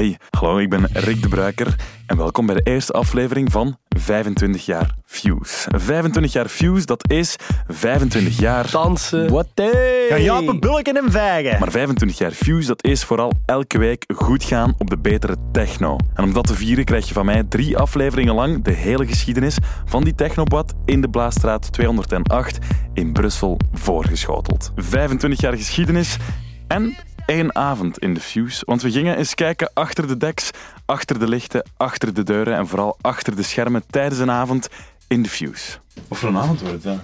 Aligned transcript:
Hey, 0.00 0.18
hallo, 0.30 0.58
ik 0.58 0.70
ben 0.70 0.88
Rick 0.92 1.22
de 1.22 1.28
Bruiker 1.28 1.74
en 2.06 2.16
welkom 2.16 2.46
bij 2.46 2.54
de 2.54 2.62
eerste 2.62 2.92
aflevering 2.92 3.52
van 3.52 3.76
25 3.88 4.64
jaar 4.64 4.94
Fuse. 5.04 5.70
25 5.76 6.32
jaar 6.32 6.48
Fuse, 6.48 6.86
dat 6.86 7.10
is 7.10 7.36
25 7.68 8.38
jaar... 8.38 8.70
Dansen. 8.70 9.30
Wat 9.30 9.48
Gaan 10.08 10.22
japen, 10.22 10.60
bulken 10.60 10.96
en 10.96 11.10
vijgen. 11.10 11.58
Maar 11.58 11.70
25 11.70 12.18
jaar 12.18 12.30
Fuse, 12.30 12.66
dat 12.66 12.84
is 12.84 13.04
vooral 13.04 13.32
elke 13.46 13.78
week 13.78 14.04
goed 14.14 14.44
gaan 14.44 14.74
op 14.78 14.90
de 14.90 14.98
betere 14.98 15.36
techno. 15.52 15.96
En 16.14 16.24
om 16.24 16.32
dat 16.32 16.46
te 16.46 16.54
vieren 16.54 16.84
krijg 16.84 17.08
je 17.08 17.14
van 17.14 17.24
mij 17.24 17.44
drie 17.44 17.78
afleveringen 17.78 18.34
lang 18.34 18.64
de 18.64 18.72
hele 18.72 19.06
geschiedenis 19.06 19.56
van 19.84 20.04
die 20.04 20.14
technobad 20.14 20.74
in 20.84 21.00
de 21.00 21.08
Blaasstraat 21.08 21.72
208 21.72 22.58
in 22.94 23.12
Brussel 23.12 23.56
voorgeschoteld. 23.72 24.72
25 24.76 25.40
jaar 25.40 25.56
geschiedenis 25.56 26.16
en 26.70 26.96
één 27.30 27.54
avond 27.54 27.98
in 27.98 28.14
de 28.14 28.20
Fuse. 28.20 28.62
Want 28.66 28.82
we 28.82 28.90
gingen 28.90 29.16
eens 29.16 29.34
kijken 29.34 29.70
achter 29.74 30.06
de 30.06 30.16
deks, 30.16 30.50
achter 30.84 31.18
de 31.18 31.28
lichten, 31.28 31.62
achter 31.76 32.14
de 32.14 32.22
deuren 32.22 32.56
en 32.56 32.66
vooral 32.66 32.96
achter 33.00 33.36
de 33.36 33.42
schermen 33.42 33.82
tijdens 33.90 34.20
een 34.20 34.30
avond 34.30 34.68
in 35.08 35.22
de 35.22 35.28
Fuse. 35.28 35.78
Wat 36.08 36.18
voor 36.18 36.28
een 36.28 36.36
avond 36.36 36.60
wordt 36.60 36.84
het, 36.84 36.98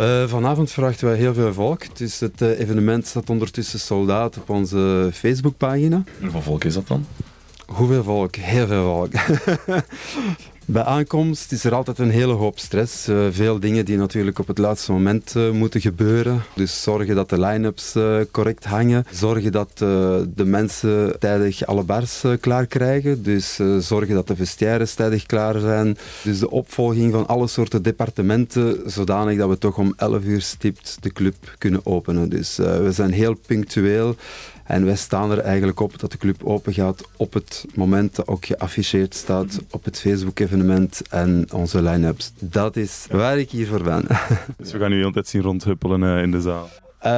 Uh, 0.00 0.28
vanavond 0.28 0.70
verwachten 0.70 1.06
wij 1.06 1.16
heel 1.16 1.34
veel 1.34 1.52
volk. 1.52 1.96
Dus 1.96 2.20
het 2.20 2.42
uh, 2.42 2.58
evenement 2.58 3.06
staat 3.06 3.30
ondertussen 3.30 3.78
soldaat 3.78 4.36
op 4.36 4.50
onze 4.50 5.10
Facebookpagina. 5.14 6.02
Hoeveel 6.20 6.42
volk 6.42 6.64
is 6.64 6.74
dat 6.74 6.88
dan? 6.88 7.06
Hoeveel 7.66 8.02
volk? 8.02 8.36
Heel 8.36 8.66
veel 8.66 8.82
volk. 8.82 9.12
Bij 10.70 10.82
aankomst 10.82 11.52
is 11.52 11.64
er 11.64 11.74
altijd 11.74 11.98
een 11.98 12.10
hele 12.10 12.32
hoop 12.32 12.58
stress. 12.58 13.08
Uh, 13.08 13.26
veel 13.30 13.60
dingen 13.60 13.84
die 13.84 13.96
natuurlijk 13.96 14.38
op 14.38 14.46
het 14.46 14.58
laatste 14.58 14.92
moment 14.92 15.34
uh, 15.36 15.50
moeten 15.50 15.80
gebeuren. 15.80 16.42
Dus 16.54 16.82
zorgen 16.82 17.14
dat 17.14 17.28
de 17.28 17.40
line-ups 17.40 17.96
uh, 17.96 18.20
correct 18.30 18.64
hangen. 18.64 19.04
Zorgen 19.10 19.52
dat 19.52 19.78
de 19.78 20.44
mensen 20.44 21.18
tijdig 21.18 21.66
alle 21.66 21.82
bars 21.82 22.24
klaar 22.40 22.66
krijgen. 22.66 23.22
Dus 23.22 23.60
zorgen 23.78 24.14
dat 24.14 24.26
de 24.26 24.36
vestiaires 24.36 24.94
tijdig 24.94 25.26
klaar 25.26 25.58
zijn. 25.58 25.96
Dus 26.22 26.38
de 26.38 26.50
opvolging 26.50 27.12
van 27.12 27.26
alle 27.26 27.46
soorten 27.46 27.82
departementen. 27.82 28.90
Zodanig 28.90 29.38
dat 29.38 29.48
we 29.48 29.58
toch 29.58 29.78
om 29.78 29.94
11 29.96 30.24
uur 30.24 30.40
stipt 30.40 30.96
de 31.00 31.12
club 31.12 31.54
kunnen 31.58 31.86
openen. 31.86 32.28
Dus 32.28 32.56
we 32.56 32.92
zijn 32.92 33.12
heel 33.12 33.34
punctueel. 33.46 34.16
En 34.68 34.84
wij 34.84 34.96
staan 34.96 35.30
er 35.30 35.38
eigenlijk 35.38 35.80
op 35.80 35.98
dat 35.98 36.10
de 36.10 36.18
club 36.18 36.44
open 36.44 36.72
gaat 36.72 37.08
op 37.16 37.32
het 37.32 37.64
moment 37.74 38.16
dat 38.16 38.26
ook 38.26 38.44
geafficheerd 38.44 39.14
staat 39.14 39.58
op 39.70 39.84
het 39.84 40.00
Facebook-evenement 40.00 41.02
en 41.10 41.46
onze 41.52 41.82
line-ups. 41.82 42.32
Dat 42.38 42.76
is 42.76 43.06
waar 43.10 43.38
ik 43.38 43.50
hier 43.50 43.66
voor 43.66 43.82
ben. 43.82 44.06
Dus 44.58 44.72
we 44.72 44.78
gaan 44.78 44.92
u 44.92 44.94
de 44.94 45.00
hele 45.00 45.12
tijd 45.12 45.28
zien 45.28 45.42
rondhuppelen 45.42 46.02
uh, 46.02 46.22
in 46.22 46.30
de 46.30 46.40
zaal? 46.40 46.68
Uh, 46.98 47.10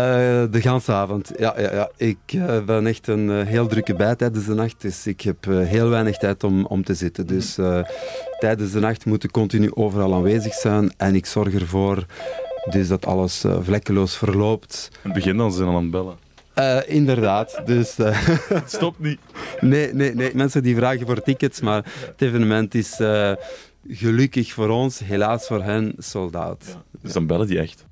de 0.50 0.60
ganse 0.60 0.92
avond, 0.92 1.32
ja. 1.38 1.60
ja, 1.60 1.72
ja. 1.72 1.90
Ik 1.96 2.18
uh, 2.34 2.64
ben 2.64 2.86
echt 2.86 3.06
een 3.06 3.46
heel 3.46 3.66
drukke 3.66 3.94
bij 3.94 4.16
tijdens 4.16 4.46
de 4.46 4.54
nacht, 4.54 4.80
dus 4.80 5.06
ik 5.06 5.20
heb 5.20 5.44
heel 5.44 5.88
weinig 5.88 6.16
tijd 6.16 6.44
om, 6.44 6.66
om 6.66 6.84
te 6.84 6.94
zitten. 6.94 7.26
Dus 7.26 7.58
tijdens 8.38 8.72
de 8.72 8.80
nacht 8.80 9.04
moet 9.04 9.24
ik 9.24 9.30
continu 9.30 9.70
overal 9.74 10.14
aanwezig 10.14 10.52
zijn 10.52 10.92
en 10.96 11.14
ik 11.14 11.26
zorg 11.26 11.54
ervoor 11.54 12.04
dus 12.70 12.88
dat 12.88 13.06
alles 13.06 13.44
vlekkeloos 13.60 14.16
verloopt. 14.16 14.88
In 14.92 14.98
het 15.02 15.12
begin 15.12 15.36
dan 15.36 15.52
zijn 15.52 15.68
al 15.68 15.76
aan 15.76 15.82
het 15.82 15.90
bellen. 15.90 16.28
Uh, 16.60 16.78
inderdaad. 16.86 17.62
Dus, 17.64 17.98
uh, 17.98 18.26
het 18.48 18.72
stopt 18.72 18.98
niet. 18.98 19.18
Nee, 19.60 19.94
nee, 19.94 20.14
nee. 20.14 20.30
Mensen 20.34 20.62
die 20.62 20.76
vragen 20.76 21.06
voor 21.06 21.22
tickets, 21.22 21.60
maar 21.60 21.84
het 22.06 22.22
evenement 22.22 22.74
is 22.74 23.00
uh, 23.00 23.32
gelukkig 23.88 24.52
voor 24.52 24.68
ons, 24.68 24.98
helaas 24.98 25.46
voor 25.46 25.62
hen, 25.62 25.92
soldaat. 25.98 26.64
Ja, 26.68 26.82
dus 27.02 27.12
dan 27.12 27.26
bellen 27.26 27.46
die 27.46 27.58
echt? 27.58 27.88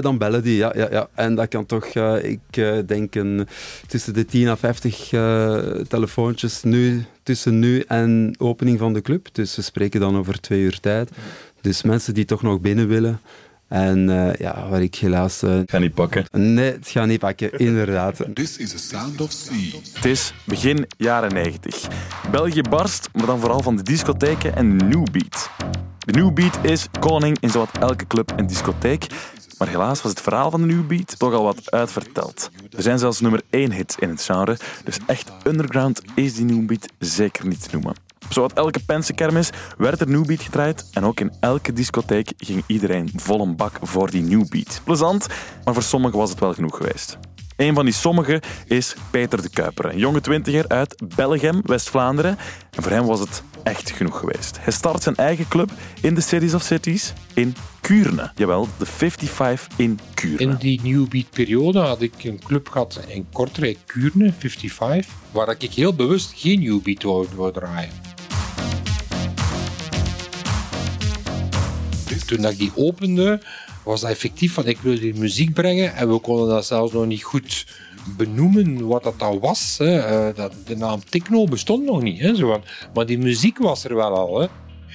dan 0.00 0.18
bellen 0.18 0.42
die, 0.42 0.56
ja. 0.56 0.72
ja, 0.76 0.88
ja. 0.90 1.08
En 1.14 1.34
dat 1.34 1.48
kan 1.48 1.66
toch, 1.66 1.86
ik 2.22 2.40
denk, 2.86 3.14
een, 3.14 3.46
tussen 3.86 4.14
de 4.14 4.24
10 4.24 4.48
à 4.48 4.56
50 4.56 5.08
telefoontjes 5.88 6.62
nu, 6.62 7.04
tussen 7.22 7.58
nu 7.58 7.80
en 7.80 8.34
opening 8.38 8.78
van 8.78 8.92
de 8.92 9.00
club. 9.00 9.28
Dus 9.32 9.56
we 9.56 9.62
spreken 9.62 10.00
dan 10.00 10.16
over 10.16 10.40
twee 10.40 10.60
uur 10.60 10.80
tijd. 10.80 11.10
Dus 11.60 11.82
mensen 11.82 12.14
die 12.14 12.24
toch 12.24 12.42
nog 12.42 12.60
binnen 12.60 12.88
willen, 12.88 13.20
en 13.70 14.08
uh, 14.08 14.34
ja, 14.34 14.68
waar 14.68 14.82
ik 14.82 14.94
helaas... 14.94 15.42
Uh, 15.42 15.60
ga 15.66 15.78
niet 15.78 15.94
pakken. 15.94 16.24
Nee, 16.30 16.72
het 16.72 16.88
gaat 16.88 17.06
niet 17.06 17.18
pakken, 17.18 17.58
inderdaad. 17.58 18.16
This 18.34 18.56
is 18.56 18.70
the 18.70 18.78
sound 18.78 19.20
of 19.20 19.32
sea. 19.32 19.80
Het 19.92 20.04
is 20.04 20.32
begin 20.44 20.86
jaren 20.96 21.32
90. 21.32 21.88
België 22.30 22.62
barst, 22.62 23.08
maar 23.12 23.26
dan 23.26 23.40
vooral 23.40 23.62
van 23.62 23.76
de 23.76 23.82
discotheken 23.82 24.56
en 24.56 24.76
New 24.76 25.06
Beat. 25.12 25.50
De 25.98 26.12
New 26.12 26.32
Beat 26.32 26.58
is 26.62 26.86
koning 27.00 27.36
in 27.40 27.50
zowat 27.50 27.78
elke 27.80 28.06
club 28.06 28.32
en 28.36 28.46
discotheek. 28.46 29.06
Maar 29.58 29.68
helaas 29.68 30.02
was 30.02 30.10
het 30.10 30.20
verhaal 30.20 30.50
van 30.50 30.60
de 30.60 30.66
New 30.66 30.86
Beat 30.86 31.18
toch 31.18 31.32
al 31.32 31.44
wat 31.44 31.70
uitverteld. 31.70 32.50
Er 32.76 32.82
zijn 32.82 32.98
zelfs 32.98 33.20
nummer 33.20 33.42
1 33.50 33.72
hits 33.72 33.96
in 33.98 34.08
het 34.08 34.22
genre, 34.22 34.56
dus 34.84 34.98
echt 35.06 35.32
underground 35.46 36.02
is 36.14 36.34
die 36.34 36.44
New 36.44 36.66
Beat 36.66 36.86
zeker 36.98 37.46
niet 37.46 37.62
te 37.62 37.68
noemen. 37.72 37.94
Op 38.30 38.36
zowat 38.36 38.52
elke 38.52 38.80
pensenkermis 38.84 39.50
werd 39.78 40.00
er 40.00 40.08
New 40.08 40.26
Beat 40.26 40.42
gedraaid 40.42 40.88
en 40.92 41.04
ook 41.04 41.20
in 41.20 41.32
elke 41.40 41.72
discotheek 41.72 42.32
ging 42.36 42.62
iedereen 42.66 43.12
vol 43.16 43.40
een 43.40 43.56
bak 43.56 43.78
voor 43.82 44.10
die 44.10 44.22
New 44.22 44.48
Beat. 44.48 44.80
Plezant, 44.84 45.26
maar 45.64 45.74
voor 45.74 45.82
sommigen 45.82 46.18
was 46.18 46.30
het 46.30 46.40
wel 46.40 46.54
genoeg 46.54 46.76
geweest. 46.76 47.18
Een 47.56 47.74
van 47.74 47.84
die 47.84 47.94
sommigen 47.94 48.40
is 48.66 48.94
Peter 49.10 49.42
de 49.42 49.50
Kuiper, 49.50 49.84
een 49.84 49.98
jonge 49.98 50.20
twintiger 50.20 50.68
uit 50.68 51.02
Belgium, 51.16 51.60
West-Vlaanderen. 51.62 52.38
En 52.70 52.82
voor 52.82 52.92
hem 52.92 53.06
was 53.06 53.20
het 53.20 53.42
echt 53.62 53.90
genoeg 53.90 54.18
geweest. 54.18 54.58
Hij 54.60 54.72
start 54.72 55.02
zijn 55.02 55.16
eigen 55.16 55.48
club 55.48 55.70
in 56.00 56.14
de 56.14 56.20
Cities 56.20 56.54
of 56.54 56.62
Cities 56.62 57.12
in 57.34 57.54
Kuurne. 57.80 58.30
Jawel, 58.34 58.68
de 58.78 58.86
55 58.86 59.78
in 59.78 59.98
Kuurne. 60.14 60.38
In 60.38 60.56
die 60.58 60.80
New 60.82 61.08
Beat 61.08 61.30
periode 61.30 61.78
had 61.78 62.02
ik 62.02 62.24
een 62.24 62.40
club 62.44 62.68
gehad 62.68 63.00
in 63.06 63.26
Kortrijk, 63.32 63.78
Kuurne, 63.86 64.32
55, 64.38 65.14
waar 65.30 65.54
ik 65.58 65.72
heel 65.72 65.94
bewust 65.94 66.32
geen 66.36 66.60
New 66.60 66.82
Beat 66.82 67.02
wou, 67.02 67.52
draaien. 67.52 68.09
Toen 72.30 72.44
ik 72.44 72.58
die 72.58 72.72
opende, 72.74 73.40
was 73.84 74.00
dat 74.00 74.10
effectief 74.10 74.52
van 74.52 74.66
ik 74.66 74.78
wil 74.78 74.96
hier 74.96 75.16
muziek 75.16 75.54
brengen 75.54 75.94
en 75.94 76.12
we 76.12 76.18
konden 76.18 76.48
dat 76.48 76.66
zelfs 76.66 76.92
nog 76.92 77.06
niet 77.06 77.22
goed 77.22 77.66
benoemen 78.16 78.86
wat 78.86 79.02
dat 79.02 79.18
dan 79.18 79.38
was. 79.38 79.74
Hè. 79.78 79.98
Eh, 79.98 80.34
dat, 80.34 80.52
de 80.66 80.76
naam 80.76 81.04
techno 81.08 81.44
bestond 81.44 81.84
nog 81.84 82.02
niet. 82.02 82.20
Hè, 82.20 82.34
zo 82.34 82.60
maar 82.94 83.06
die 83.06 83.18
muziek 83.18 83.58
was 83.58 83.84
er 83.84 83.94
wel 83.94 84.16
al. 84.16 84.40
Hè. 84.40 84.46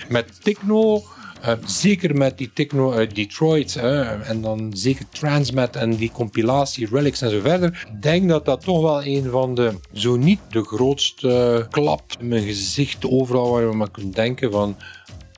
Met 0.09 0.43
techno, 0.43 1.03
uh, 1.45 1.51
zeker 1.65 2.15
met 2.15 2.37
die 2.37 2.53
techno 2.53 2.91
uit 2.91 3.15
Detroit 3.15 3.73
hè, 3.73 4.21
en 4.23 4.41
dan 4.41 4.71
zeker 4.75 5.05
Transmet 5.09 5.75
en 5.75 5.95
die 5.95 6.11
compilatie 6.11 6.87
Relics 6.91 7.21
en 7.21 7.29
zo 7.29 7.39
verder. 7.39 7.85
Ik 7.93 8.01
denk 8.01 8.29
dat 8.29 8.45
dat 8.45 8.61
toch 8.61 8.81
wel 8.81 9.05
een 9.05 9.29
van 9.29 9.55
de, 9.55 9.73
zo 9.93 10.15
niet 10.15 10.39
de 10.49 10.63
grootste 10.63 11.67
klap 11.69 12.03
in 12.19 12.27
mijn 12.27 12.43
gezicht 12.43 13.09
overal 13.09 13.51
waar 13.51 13.63
je 13.63 13.71
maar 13.71 13.91
kunt 13.91 14.15
denken 14.15 14.51
van 14.51 14.75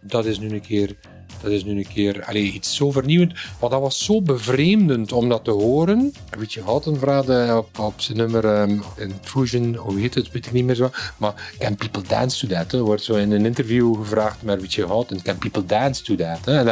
dat 0.02 0.26
is 0.26 0.40
nu 0.40 0.50
een 0.50 0.62
keer 0.62 0.96
dat 1.42 1.52
is 1.52 1.64
nu 1.64 1.78
een 1.78 1.88
keer 1.88 2.24
allez, 2.24 2.54
iets 2.54 2.76
zo 2.76 2.92
vernieuwend. 2.92 3.34
Want 3.60 3.72
dat 3.72 3.82
was 3.82 4.06
zo 4.06 4.22
bevreemdend 4.22 5.12
om 5.12 5.30
dat 5.30 5.44
te 5.44 5.52
horen. 5.52 6.14
Richie 6.30 6.64
Houghton 6.64 6.98
vraagde 6.98 7.54
op, 7.58 7.80
op 7.80 8.02
zijn 8.02 8.18
nummer 8.18 8.62
um, 8.62 8.84
Intrusion, 8.98 9.76
hoe 9.76 10.00
heet 10.00 10.14
het, 10.14 10.32
weet 10.32 10.46
ik 10.46 10.52
niet 10.52 10.66
meer 10.66 10.76
zo. 10.76 10.90
Maar 11.18 11.54
Can 11.60 11.76
People 11.76 12.02
Dance 12.08 12.48
to 12.48 12.56
That? 12.56 12.72
Hè? 12.72 12.80
Wordt 12.80 13.04
zo 13.04 13.16
in 13.16 13.32
een 13.32 13.46
interview 13.46 13.96
gevraagd 13.96 14.42
met 14.42 14.62
Richie 14.62 14.86
Houghton. 14.86 15.22
Can 15.22 15.38
People 15.38 15.66
Dance 15.66 16.04
to 16.04 16.16
That? 16.16 16.66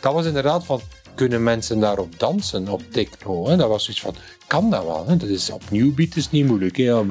Dat, 0.00 0.12
was 0.12 0.26
inderdaad 0.26 0.64
van, 0.64 0.80
kunnen 1.14 1.42
mensen 1.42 1.80
daarop 1.80 2.18
dansen, 2.18 2.68
op 2.68 2.82
techno? 2.90 3.48
Hè? 3.48 3.56
Dat 3.56 3.68
was 3.68 3.84
zoiets 3.84 4.02
van, 4.02 4.14
kan 4.46 4.70
dat 4.70 4.84
wel? 4.84 5.04
Dat 5.06 5.22
is 5.22 5.50
opnieuw 5.50 5.94
beat 5.94 6.16
is 6.16 6.30
niet 6.30 6.46
moeilijk. 6.46 6.76
Hè? 6.76 7.04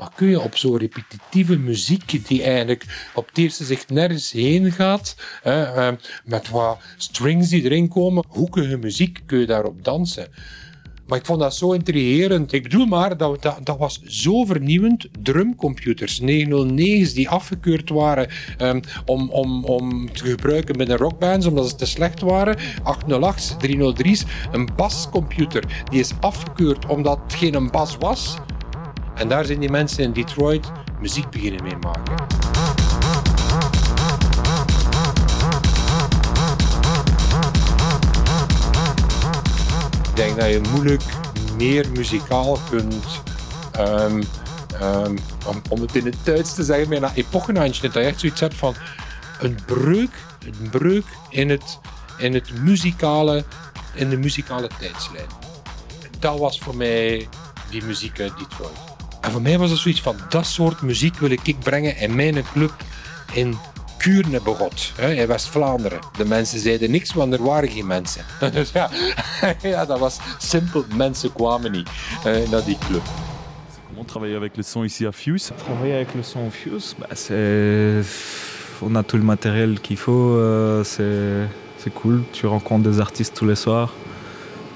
Maar 0.00 0.10
kun 0.14 0.28
je 0.28 0.40
op 0.40 0.56
zo'n 0.56 0.78
repetitieve 0.78 1.58
muziek, 1.58 2.28
die 2.28 2.42
eigenlijk 2.42 3.10
op 3.14 3.28
het 3.28 3.38
eerste 3.38 3.64
zicht 3.64 3.90
nergens 3.90 4.30
heen 4.30 4.72
gaat, 4.72 5.16
hè, 5.42 5.62
ehm, 5.62 5.94
met 6.24 6.48
wat 6.48 6.78
strings 6.96 7.48
die 7.48 7.62
erin 7.62 7.88
komen, 7.88 8.24
hoekige 8.28 8.76
muziek, 8.76 9.20
kun 9.26 9.38
je 9.38 9.46
daarop 9.46 9.84
dansen? 9.84 10.28
Maar 11.10 11.18
ik 11.18 11.26
vond 11.26 11.40
dat 11.40 11.54
zo 11.54 11.72
intrigerend. 11.72 12.52
Ik 12.52 12.62
bedoel 12.62 12.86
maar, 12.86 13.16
dat, 13.16 13.42
dat, 13.62 13.78
was 13.78 14.02
zo 14.02 14.44
vernieuwend. 14.44 15.08
Drumcomputers, 15.22 16.20
909's 16.20 17.12
die 17.12 17.28
afgekeurd 17.28 17.88
waren 17.88 18.28
um, 18.58 18.80
om, 19.04 19.30
om, 19.30 19.64
om 19.64 20.12
te 20.12 20.24
gebruiken 20.24 20.76
binnen 20.76 20.96
rockbands 20.96 21.46
omdat 21.46 21.68
ze 21.68 21.74
te 21.74 21.86
slecht 21.86 22.20
waren. 22.20 22.56
808's, 22.58 23.56
303's. 23.66 24.24
Een 24.52 24.68
bascomputer 24.76 25.84
die 25.90 26.00
is 26.00 26.12
afgekeurd 26.20 26.86
omdat 26.86 27.18
het 27.22 27.34
geen 27.34 27.70
bas 27.70 27.96
was. 27.96 28.38
En 29.20 29.28
daar 29.28 29.44
zijn 29.44 29.60
die 29.60 29.70
mensen 29.70 30.04
in 30.04 30.12
Detroit 30.12 30.70
muziek 31.00 31.30
beginnen 31.30 31.62
mee 31.62 31.76
maken. 31.76 32.14
Ik 40.08 40.16
denk 40.16 40.40
dat 40.40 40.50
je 40.50 40.60
moeilijk 40.70 41.02
meer 41.56 41.86
muzikaal 41.92 42.58
kunt, 42.70 43.22
um, 43.78 44.22
om, 45.46 45.62
om, 45.68 45.80
het 45.80 45.96
in 45.96 46.04
het 46.04 46.16
Duits 46.22 46.54
te 46.54 46.64
zeggen, 46.64 46.88
bijna 46.88 47.12
epochenhandje. 47.14 47.82
Dat 47.82 47.94
je 47.94 48.00
echt 48.00 48.20
zoiets 48.20 48.40
hebt 48.40 48.54
van 48.54 48.74
een 49.40 49.58
breuk, 49.66 50.14
een 50.46 50.70
breuk 50.70 51.06
in 51.30 51.50
het, 51.50 51.78
in 52.18 52.34
het 52.34 52.60
muzikale, 52.60 53.44
in 53.94 54.10
de 54.10 54.16
muzikale 54.16 54.70
tijdslijn. 54.78 55.28
Dat 56.18 56.38
was 56.38 56.58
voor 56.60 56.76
mij 56.76 57.28
die 57.70 57.84
muziek 57.84 58.20
uit 58.20 58.38
Detroit. 58.38 58.89
En 59.20 59.30
voor 59.30 59.42
mij 59.42 59.58
was 59.58 59.70
het 59.70 59.78
zoiets 59.78 60.00
van, 60.00 60.16
dat 60.28 60.46
soort 60.46 60.82
muziek 60.82 61.18
wil 61.18 61.30
ik 61.30 61.56
brengen 61.62 61.96
in 61.96 62.14
mijn 62.14 62.44
club 62.52 62.72
in 63.32 63.56
Kuurne 63.98 64.40
begot, 64.42 64.92
in 64.98 65.26
West-Vlaanderen. 65.26 65.98
De 66.16 66.24
mensen 66.24 66.60
zeiden 66.60 66.90
niks, 66.90 67.12
want 67.12 67.32
er 67.32 67.42
waren 67.42 67.68
geen 67.68 67.86
mensen. 67.86 68.24
Dus 68.52 68.70
ja, 68.72 68.90
ja 69.62 69.84
dat 69.84 69.98
was 69.98 70.18
simpel. 70.38 70.84
Mensen 70.96 71.32
kwamen 71.32 71.72
niet 71.72 71.88
uh, 72.26 72.50
naar 72.50 72.64
die 72.64 72.78
club. 72.86 73.02
Comment 73.86 74.08
travailler 74.08 74.36
avec 74.36 74.56
le 74.56 74.62
son 74.62 74.84
ici 74.84 75.06
à 75.06 75.12
Fuse 75.12 75.52
Travailler 75.56 75.94
avec 75.94 76.14
le 76.14 76.22
son 76.22 76.50
Fuse, 76.50 76.94
bah, 76.98 77.14
c'est... 77.14 78.04
on 78.80 78.94
a 78.96 79.02
tout 79.02 79.18
le 79.18 79.24
matériel 79.24 79.80
qu'il 79.80 79.96
faut, 79.96 80.36
euh, 80.36 80.84
c'est 80.84 81.94
cool. 81.94 82.22
Tu 82.32 82.46
rencontres 82.46 82.88
des 82.90 83.00
artistes 83.00 83.34
tous 83.34 83.46
les 83.46 83.56
soirs. 83.56 83.92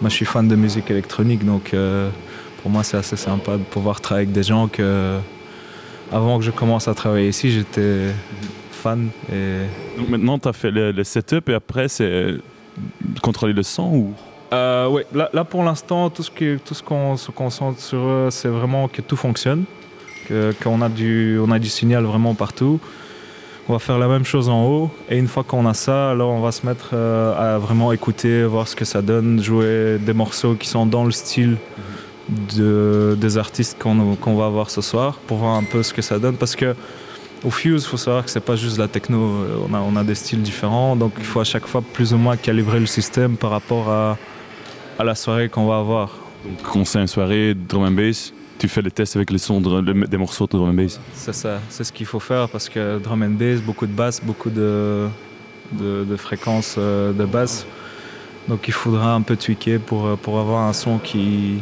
Moi, 0.00 0.10
je 0.10 0.16
suis 0.16 0.26
fan 0.26 0.48
de 0.48 0.56
musique 0.56 0.90
électronique, 0.90 1.44
donc 1.44 1.72
euh, 1.72 2.10
pour 2.64 2.70
moi, 2.70 2.82
c'est 2.82 2.96
assez 2.96 3.16
sympa 3.16 3.58
de 3.58 3.62
pouvoir 3.62 4.00
travailler 4.00 4.24
avec 4.26 4.32
des 4.34 4.42
gens 4.42 4.68
que, 4.68 5.18
avant 6.10 6.38
que 6.38 6.44
je 6.46 6.50
commence 6.50 6.88
à 6.88 6.94
travailler 6.94 7.28
ici, 7.28 7.50
j'étais 7.50 8.06
fan. 8.70 9.10
Et... 9.30 9.66
Donc 9.98 10.08
maintenant, 10.08 10.38
tu 10.38 10.48
as 10.48 10.54
fait 10.54 10.70
le, 10.70 10.90
le, 10.90 11.04
setup 11.04 11.50
et 11.50 11.54
après, 11.54 11.88
c'est 11.88 12.36
contrôler 13.20 13.52
le 13.52 13.62
son 13.62 13.82
ou? 13.82 14.14
Euh, 14.54 14.88
Oui, 14.88 15.02
là, 15.12 15.28
là, 15.34 15.44
pour 15.44 15.62
l'instant, 15.62 16.08
tout 16.08 16.22
ce 16.22 16.30
qu'on 16.30 16.58
ce 16.64 16.82
qu'on 16.82 17.18
se 17.18 17.30
concentre 17.32 17.80
sur 17.80 17.98
eux, 17.98 18.28
c'est 18.30 18.48
vraiment 18.48 18.88
que 18.88 19.02
tout 19.02 19.16
fonctionne, 19.16 19.64
qu'on 20.62 20.80
a, 20.80 20.88
du, 20.88 21.38
on 21.38 21.50
a 21.50 21.58
du 21.58 21.68
signal 21.68 22.04
vraiment 22.04 22.32
partout. 22.32 22.80
On 23.68 23.74
va 23.74 23.78
faire 23.78 23.98
la 23.98 24.08
même 24.08 24.24
chose 24.24 24.48
en 24.48 24.64
haut 24.64 24.90
et 25.10 25.18
une 25.18 25.28
fois 25.28 25.44
qu'on 25.44 25.66
a 25.66 25.74
ça, 25.74 26.12
alors 26.12 26.30
on 26.30 26.40
va 26.40 26.52
se 26.52 26.64
mettre 26.64 26.92
euh, 26.94 27.56
à 27.56 27.58
vraiment 27.58 27.92
écouter, 27.92 28.44
voir 28.44 28.68
ce 28.68 28.74
que 28.74 28.86
ça 28.86 29.02
donne, 29.02 29.42
jouer 29.42 29.98
des 29.98 30.14
morceaux 30.14 30.54
qui 30.54 30.68
sont 30.68 30.86
dans 30.86 31.04
le 31.04 31.10
style 31.10 31.58
de, 32.28 33.16
des 33.20 33.38
artistes 33.38 33.76
qu'on 33.78 34.16
qu 34.16 34.34
va 34.34 34.46
avoir 34.46 34.70
ce 34.70 34.80
soir 34.80 35.18
pour 35.26 35.38
voir 35.38 35.54
un 35.54 35.64
peu 35.64 35.82
ce 35.82 35.92
que 35.92 36.02
ça 36.02 36.18
donne 36.18 36.36
parce 36.36 36.56
que 36.56 36.74
au 37.44 37.50
Fuse, 37.50 37.82
il 37.84 37.88
faut 37.88 37.98
savoir 37.98 38.24
que 38.24 38.30
c'est 38.30 38.40
pas 38.40 38.56
juste 38.56 38.78
la 38.78 38.88
techno, 38.88 39.44
on 39.68 39.74
a, 39.74 39.78
on 39.78 39.96
a 39.96 40.02
des 40.02 40.14
styles 40.14 40.40
différents, 40.40 40.96
donc 40.96 41.12
il 41.18 41.24
faut 41.24 41.40
à 41.40 41.44
chaque 41.44 41.66
fois 41.66 41.82
plus 41.82 42.14
ou 42.14 42.16
moins 42.16 42.38
calibrer 42.38 42.80
le 42.80 42.86
système 42.86 43.36
par 43.36 43.50
rapport 43.50 43.90
à, 43.90 44.16
à 44.98 45.04
la 45.04 45.14
soirée 45.14 45.50
qu'on 45.50 45.66
va 45.66 45.76
avoir. 45.78 46.16
Donc 46.46 46.62
quand 46.62 46.84
c'est 46.86 47.00
une 47.00 47.06
soirée 47.06 47.54
drum 47.54 47.84
and 47.84 47.90
bass, 47.90 48.32
tu 48.58 48.66
fais 48.66 48.80
les 48.80 48.90
tests 48.90 49.16
avec 49.16 49.30
les 49.30 49.36
sons 49.36 49.60
de, 49.60 50.06
des 50.06 50.16
morceaux 50.16 50.46
de 50.46 50.52
drum 50.56 50.70
and 50.70 50.82
bass 50.82 50.98
C'est 51.12 51.34
ça, 51.34 51.60
c'est 51.68 51.84
ce 51.84 51.92
qu'il 51.92 52.06
faut 52.06 52.20
faire 52.20 52.48
parce 52.48 52.70
que 52.70 52.98
drum 52.98 53.22
and 53.22 53.36
bass, 53.38 53.60
beaucoup 53.60 53.86
de 53.86 53.92
basse, 53.92 54.22
beaucoup 54.24 54.50
de, 54.50 55.06
de, 55.72 56.04
de 56.04 56.16
fréquences 56.16 56.76
euh, 56.78 57.12
de 57.12 57.26
basse. 57.26 57.66
Donc 58.48 58.68
il 58.68 58.72
faudra 58.74 59.12
un 59.12 59.20
peu 59.20 59.36
tweaker 59.36 59.80
pour, 59.80 60.16
pour 60.16 60.38
avoir 60.38 60.62
un 60.62 60.72
son 60.72 60.96
qui, 60.98 61.58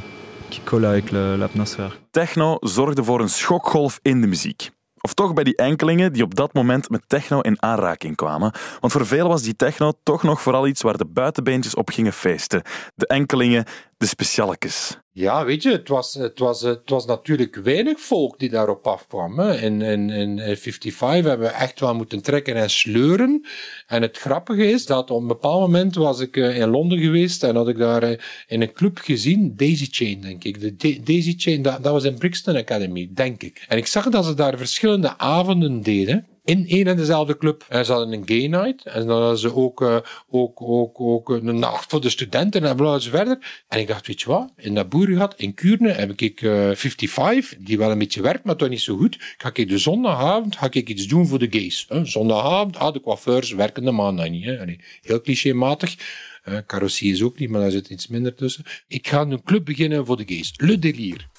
avec 0.72 1.10
l'atmosphère. 1.10 1.98
Techno 2.10 2.56
zorgde 2.60 3.04
voor 3.04 3.20
een 3.20 3.28
schokgolf 3.28 3.98
in 4.02 4.20
de 4.20 4.26
muziek. 4.26 4.70
Of 5.00 5.14
toch 5.14 5.32
bij 5.32 5.44
die 5.44 5.56
enkelingen 5.56 6.12
die 6.12 6.22
op 6.22 6.34
dat 6.34 6.52
moment 6.52 6.90
met 6.90 7.02
techno 7.06 7.40
in 7.40 7.62
aanraking 7.62 8.16
kwamen. 8.16 8.52
Want 8.80 8.92
voor 8.92 9.06
velen 9.06 9.28
was 9.28 9.42
die 9.42 9.56
techno 9.56 9.92
toch 10.02 10.22
nog 10.22 10.40
vooral 10.40 10.66
iets 10.66 10.82
waar 10.82 10.96
de 10.96 11.06
buitenbeentjes 11.06 11.74
op 11.74 11.90
gingen 11.90 12.12
feesten. 12.12 12.62
De 12.94 13.06
enkelingen, 13.06 13.64
de 13.96 14.06
specialekes. 14.06 15.01
Ja, 15.14 15.44
weet 15.44 15.62
je, 15.62 15.70
het 15.70 15.88
was, 15.88 16.14
het 16.14 16.38
was, 16.38 16.60
het 16.60 16.90
was 16.90 17.06
natuurlijk 17.06 17.56
weinig 17.56 18.00
volk 18.00 18.38
die 18.38 18.48
daarop 18.48 18.86
afkwam. 18.86 19.38
Hè. 19.38 19.60
In, 19.60 19.82
in, 19.82 20.10
in 20.10 20.38
55 20.38 21.12
hebben 21.12 21.38
we 21.38 21.46
echt 21.46 21.80
wel 21.80 21.94
moeten 21.94 22.22
trekken 22.22 22.54
en 22.54 22.70
sleuren. 22.70 23.46
En 23.86 24.02
het 24.02 24.18
grappige 24.18 24.70
is 24.70 24.86
dat 24.86 25.10
op 25.10 25.20
een 25.20 25.26
bepaald 25.26 25.60
moment 25.60 25.94
was 25.94 26.20
ik 26.20 26.36
uh, 26.36 26.58
in 26.58 26.68
Londen 26.68 26.98
geweest 26.98 27.44
en 27.44 27.56
had 27.56 27.68
ik 27.68 27.78
daar 27.78 28.10
uh, 28.10 28.18
in 28.46 28.62
een 28.62 28.72
club 28.72 28.98
gezien, 28.98 29.56
Daisy 29.56 29.86
Chain, 29.90 30.20
denk 30.20 30.44
ik. 30.44 30.80
De 30.80 31.00
Daisy 31.02 31.34
Chain, 31.36 31.62
dat 31.62 31.80
was 31.80 32.04
in 32.04 32.18
Brixton 32.18 32.56
Academy, 32.56 33.10
denk 33.14 33.42
ik. 33.42 33.64
En 33.68 33.78
ik 33.78 33.86
zag 33.86 34.08
dat 34.08 34.24
ze 34.24 34.34
daar 34.34 34.58
verschillende 34.58 35.18
avonden 35.18 35.82
deden 35.82 36.26
in 36.44 36.68
één 36.68 36.86
en 36.86 36.96
dezelfde 36.96 37.36
club. 37.36 37.64
En 37.68 37.84
ze 37.84 37.92
hadden 37.92 38.12
een 38.12 38.28
gay 38.28 38.46
night. 38.46 38.84
En 38.84 39.06
dan 39.06 39.20
hadden 39.20 39.38
ze 39.38 39.54
ook, 39.54 39.80
uh, 39.80 39.96
ook, 40.28 40.62
ook, 40.62 41.00
ook 41.00 41.28
een 41.28 41.58
nacht 41.58 41.90
voor 41.90 42.00
de 42.00 42.10
studenten 42.10 42.64
en 42.64 42.76
bla 42.76 43.00
verder. 43.00 43.64
En 43.68 43.78
ik 43.78 43.86
dacht, 43.86 44.06
weet 44.06 44.20
je 44.20 44.28
wat? 44.28 44.52
In 44.56 44.74
dat 44.74 44.88
boerengat 44.88 45.34
in 45.36 45.54
Kuurne 45.54 45.90
heb 45.90 46.20
ik 46.20 46.40
uh, 46.40 46.70
55, 46.74 47.58
die 47.58 47.78
wel 47.78 47.90
een 47.90 47.98
beetje 47.98 48.22
werkt, 48.22 48.44
maar 48.44 48.56
toch 48.56 48.68
niet 48.68 48.80
zo 48.80 48.96
goed. 48.96 49.16
Ga 49.36 49.50
ik 49.52 49.68
de 49.68 49.78
zondagavond 49.78 50.56
ga 50.56 50.68
ik 50.70 50.88
iets 50.88 51.06
doen 51.06 51.26
voor 51.26 51.38
de 51.38 51.48
gays. 51.50 51.86
Hè? 51.88 52.04
Zondagavond, 52.04 52.76
ah, 52.76 52.92
de 52.92 53.00
coiffeurs 53.00 53.52
werken 53.52 53.84
de 53.84 53.90
maandag 53.90 54.28
niet. 54.28 54.44
Hè? 54.44 54.56
Heel 55.00 55.20
clichématig. 55.20 55.96
Uh, 56.44 56.58
carrosserie 56.66 57.12
is 57.12 57.22
ook 57.22 57.38
niet, 57.38 57.50
maar 57.50 57.60
daar 57.60 57.70
zit 57.70 57.88
iets 57.88 58.06
minder 58.06 58.34
tussen. 58.34 58.64
Ik 58.88 59.08
ga 59.08 59.20
een 59.20 59.42
club 59.42 59.64
beginnen 59.64 60.06
voor 60.06 60.16
de 60.16 60.24
gays. 60.26 60.52
Le 60.56 60.78
Delier. 60.78 61.30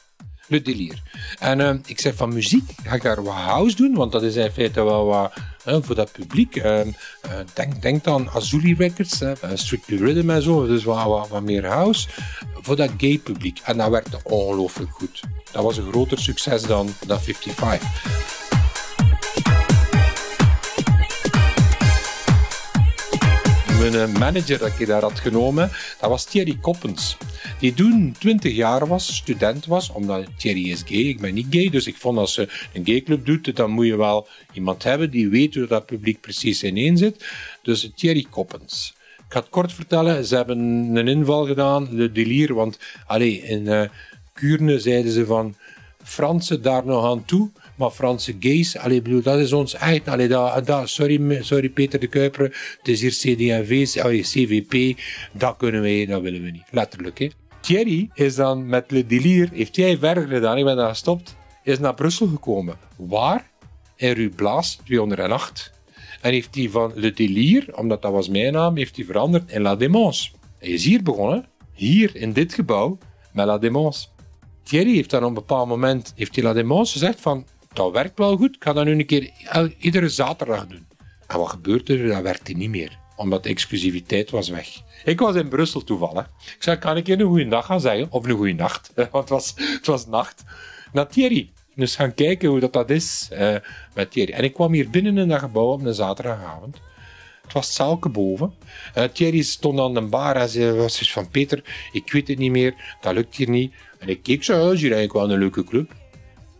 Le 0.54 0.62
Delier. 0.62 1.02
En 1.40 1.60
uh, 1.60 1.74
ik 1.86 2.00
zeg 2.00 2.16
van 2.16 2.34
muziek, 2.34 2.70
ga 2.84 2.96
ik 2.96 3.02
daar 3.02 3.24
wat 3.24 3.34
house 3.34 3.76
doen, 3.76 3.94
want 3.94 4.12
dat 4.12 4.24
is 4.24 4.36
in 4.36 4.52
feite 4.52 4.84
wel 4.84 5.06
wat 5.06 5.34
uh, 5.68 5.78
voor 5.82 5.96
dat 5.96 6.12
publiek. 6.12 6.56
Uh, 6.56 6.80
denk, 7.54 7.82
denk 7.82 8.08
aan 8.08 8.30
Azuli 8.30 8.76
Records, 8.76 9.22
Strictly 9.54 9.98
Rhythm 9.98 10.30
en 10.30 10.42
zo, 10.42 10.68
dus 10.68 10.84
wat, 10.84 11.06
wat, 11.06 11.28
wat, 11.28 11.44
meer 11.44 11.66
house. 11.66 12.08
Voor 12.62 12.76
dat 12.76 12.90
gay 12.98 13.18
publiek. 13.18 13.60
En 13.64 13.78
dat 13.78 13.90
werkte 13.90 14.20
ongelooflijk 14.24 14.92
goed. 14.92 15.22
Dat 15.52 15.64
was 15.64 15.78
een 15.78 15.90
groter 15.90 16.20
succes 16.20 16.62
dan, 16.62 16.90
dan 17.08 17.22
55. 17.22 18.43
Mijn 23.94 24.12
manager 24.12 24.57
dat 24.57 24.80
ik 24.80 24.88
daar 24.88 25.01
had 25.01 25.19
genomen, 25.19 25.72
dat 26.00 26.10
was 26.10 26.25
Thierry 26.25 26.57
Koppens. 26.62 27.18
Die 27.60 27.74
toen 27.74 28.16
20 28.19 28.54
jaar 28.56 28.88
was, 28.88 29.16
student 29.16 29.66
was, 29.66 29.92
omdat 29.92 30.25
Thierry 30.38 30.69
is 30.69 30.84
gay, 30.86 30.98
ik 30.98 31.22
ben 31.22 31.34
niet 31.34 31.48
gay. 31.50 31.69
Dus 31.69 31.88
ik 31.88 31.95
vond 31.95 32.18
als 32.18 32.36
je 32.36 32.50
een 32.74 32.86
gayclub 32.86 33.25
doet, 33.25 33.56
dan 33.56 33.72
moet 33.72 33.86
je 33.86 33.95
wel 33.95 34.28
iemand 34.54 34.84
hebben 34.84 35.10
die 35.12 35.30
weet 35.30 35.56
hoe 35.56 35.68
dat 35.68 35.86
publiek 35.86 36.22
precies 36.22 36.63
ineen 36.63 36.98
zit. 36.98 37.25
Dus 37.62 37.92
Thierry 37.95 38.25
Koppens. 38.30 38.94
Ik 39.18 39.40
ga 39.40 39.40
het 39.40 39.50
kort 39.50 39.74
vertellen, 39.74 40.25
ze 40.25 40.36
hebben 40.36 40.57
een 40.95 41.07
inval 41.07 41.45
gedaan, 41.45 41.90
de 41.92 42.12
delier, 42.12 42.54
want 42.54 42.80
allee, 43.06 43.42
in 43.42 43.66
uh, 43.66 43.84
Kuurne 44.34 44.80
zeiden 44.80 45.12
ze 45.12 45.25
van 45.25 45.56
Fransen 46.04 46.62
daar 46.62 46.86
nog 46.86 47.06
aan 47.06 47.25
toe. 47.25 47.50
Franse 47.91 48.35
gays, 48.39 48.77
allee, 48.77 49.01
bedoel, 49.01 49.21
dat 49.21 49.39
is 49.39 49.53
ons 49.53 49.74
eigen. 49.74 50.12
Allee, 50.12 50.27
dat, 50.27 50.65
dat, 50.65 50.89
sorry, 50.89 51.44
sorry 51.44 51.69
Peter 51.69 52.00
de 52.00 52.07
Kuiper, 52.07 52.44
het 52.77 52.88
is 52.88 53.01
hier 53.01 53.12
CD&V, 53.12 53.88
CVP, 54.21 55.00
dat 55.31 55.57
kunnen 55.57 55.81
wij, 55.81 56.06
dat 56.06 56.21
willen 56.21 56.44
we 56.44 56.50
niet. 56.50 56.63
Letterlijk, 56.71 57.19
hè. 57.19 57.30
Thierry 57.62 58.09
is 58.13 58.35
dan 58.35 58.68
met 58.68 58.91
Le 58.91 59.06
Delier, 59.06 59.50
heeft 59.53 59.75
hij 59.75 59.97
verder 59.97 60.27
gedaan, 60.27 60.57
ik 60.57 60.63
ben 60.63 60.75
daar 60.75 60.89
gestopt, 60.89 61.35
is 61.63 61.80
naar 61.80 61.94
Brussel 61.94 62.27
gekomen. 62.27 62.77
Waar? 62.95 63.51
In 63.95 64.12
Rue 64.12 64.30
Blaas, 64.30 64.80
208. 64.85 65.71
En 66.21 66.31
heeft 66.31 66.56
hij 66.56 66.69
van 66.69 66.92
Le 66.95 67.11
Delier, 67.11 67.66
omdat 67.75 68.02
dat 68.02 68.11
was 68.11 68.30
mijn 68.30 68.54
naam, 68.54 68.78
heeft 68.78 68.95
hij 68.95 69.06
veranderd 69.06 69.52
in 69.52 69.61
La 69.61 69.75
Démence. 69.75 70.31
Hij 70.59 70.69
is 70.69 70.85
hier 70.85 71.04
begonnen, 71.04 71.45
hier 71.73 72.16
in 72.16 72.33
dit 72.33 72.54
gebouw, 72.54 72.97
met 73.33 73.45
La 73.45 73.57
Démence. 73.57 74.07
Thierry 74.63 74.94
heeft 74.94 75.09
dan 75.09 75.21
op 75.21 75.28
een 75.28 75.33
bepaald 75.33 75.68
moment, 75.68 76.13
heeft 76.16 76.35
hij 76.35 76.44
La 76.44 76.54
Démence 76.54 76.92
gezegd 76.92 77.21
van, 77.21 77.45
dat 77.73 77.92
werkt 77.92 78.18
wel 78.18 78.37
goed, 78.37 78.56
ik 78.56 78.63
ga 78.63 78.73
dat 78.73 78.85
nu 78.85 78.92
een 78.92 79.06
keer 79.06 79.31
iedere 79.77 80.09
zaterdag 80.09 80.68
doen. 80.68 80.85
En 81.27 81.37
wat 81.37 81.49
gebeurde 81.49 81.97
er? 81.97 82.07
Dat 82.07 82.21
werkte 82.21 82.53
niet 82.53 82.69
meer, 82.69 82.97
omdat 83.15 83.44
de 83.44 83.49
exclusiviteit 83.49 84.30
was 84.30 84.49
weg. 84.49 84.81
Ik 85.03 85.19
was 85.19 85.35
in 85.35 85.47
Brussel 85.47 85.83
toevallig. 85.83 86.30
Ik 86.56 86.63
zei, 86.63 86.77
kan 86.77 86.97
ik 86.97 87.07
een 87.07 87.21
goede 87.21 87.47
dag 87.47 87.65
gaan 87.65 87.81
zeggen? 87.81 88.07
Of 88.11 88.25
een 88.25 88.35
goede 88.35 88.53
nacht, 88.53 88.92
want 89.11 89.11
het 89.11 89.30
was, 89.30 89.53
het 89.56 89.85
was 89.85 90.07
nacht. 90.07 90.44
Naar 90.92 91.07
Thierry. 91.07 91.49
Dus 91.75 91.95
gaan 91.95 92.13
kijken 92.13 92.49
hoe 92.49 92.59
dat, 92.59 92.73
dat 92.73 92.89
is 92.89 93.30
uh, 93.33 93.56
met 93.94 94.11
Thierry. 94.11 94.33
En 94.33 94.44
ik 94.44 94.53
kwam 94.53 94.73
hier 94.73 94.89
binnen 94.89 95.18
in 95.18 95.27
dat 95.27 95.39
gebouw 95.39 95.71
op 95.71 95.85
een 95.85 95.94
zaterdagavond. 95.94 96.77
Het 97.44 97.53
was 97.53 97.73
zaalke 97.73 98.09
boven. 98.09 98.53
Uh, 98.97 99.03
Thierry 99.03 99.42
stond 99.42 99.80
aan 99.80 99.94
de 99.94 100.01
bar 100.01 100.35
en 100.35 100.49
zei 100.49 100.71
was 100.71 100.97
dus 100.97 101.13
van 101.13 101.30
Peter, 101.30 101.63
ik 101.92 102.11
weet 102.11 102.27
het 102.27 102.37
niet 102.37 102.51
meer, 102.51 102.97
dat 103.01 103.13
lukt 103.13 103.35
hier 103.35 103.49
niet. 103.49 103.73
En 103.99 104.09
ik 104.09 104.23
keek 104.23 104.44
zo, 104.44 104.71
is 104.71 104.81
hier 104.81 104.94
eigenlijk 104.94 105.13
wel 105.13 105.31
een 105.31 105.39
leuke 105.39 105.63
club. 105.63 105.92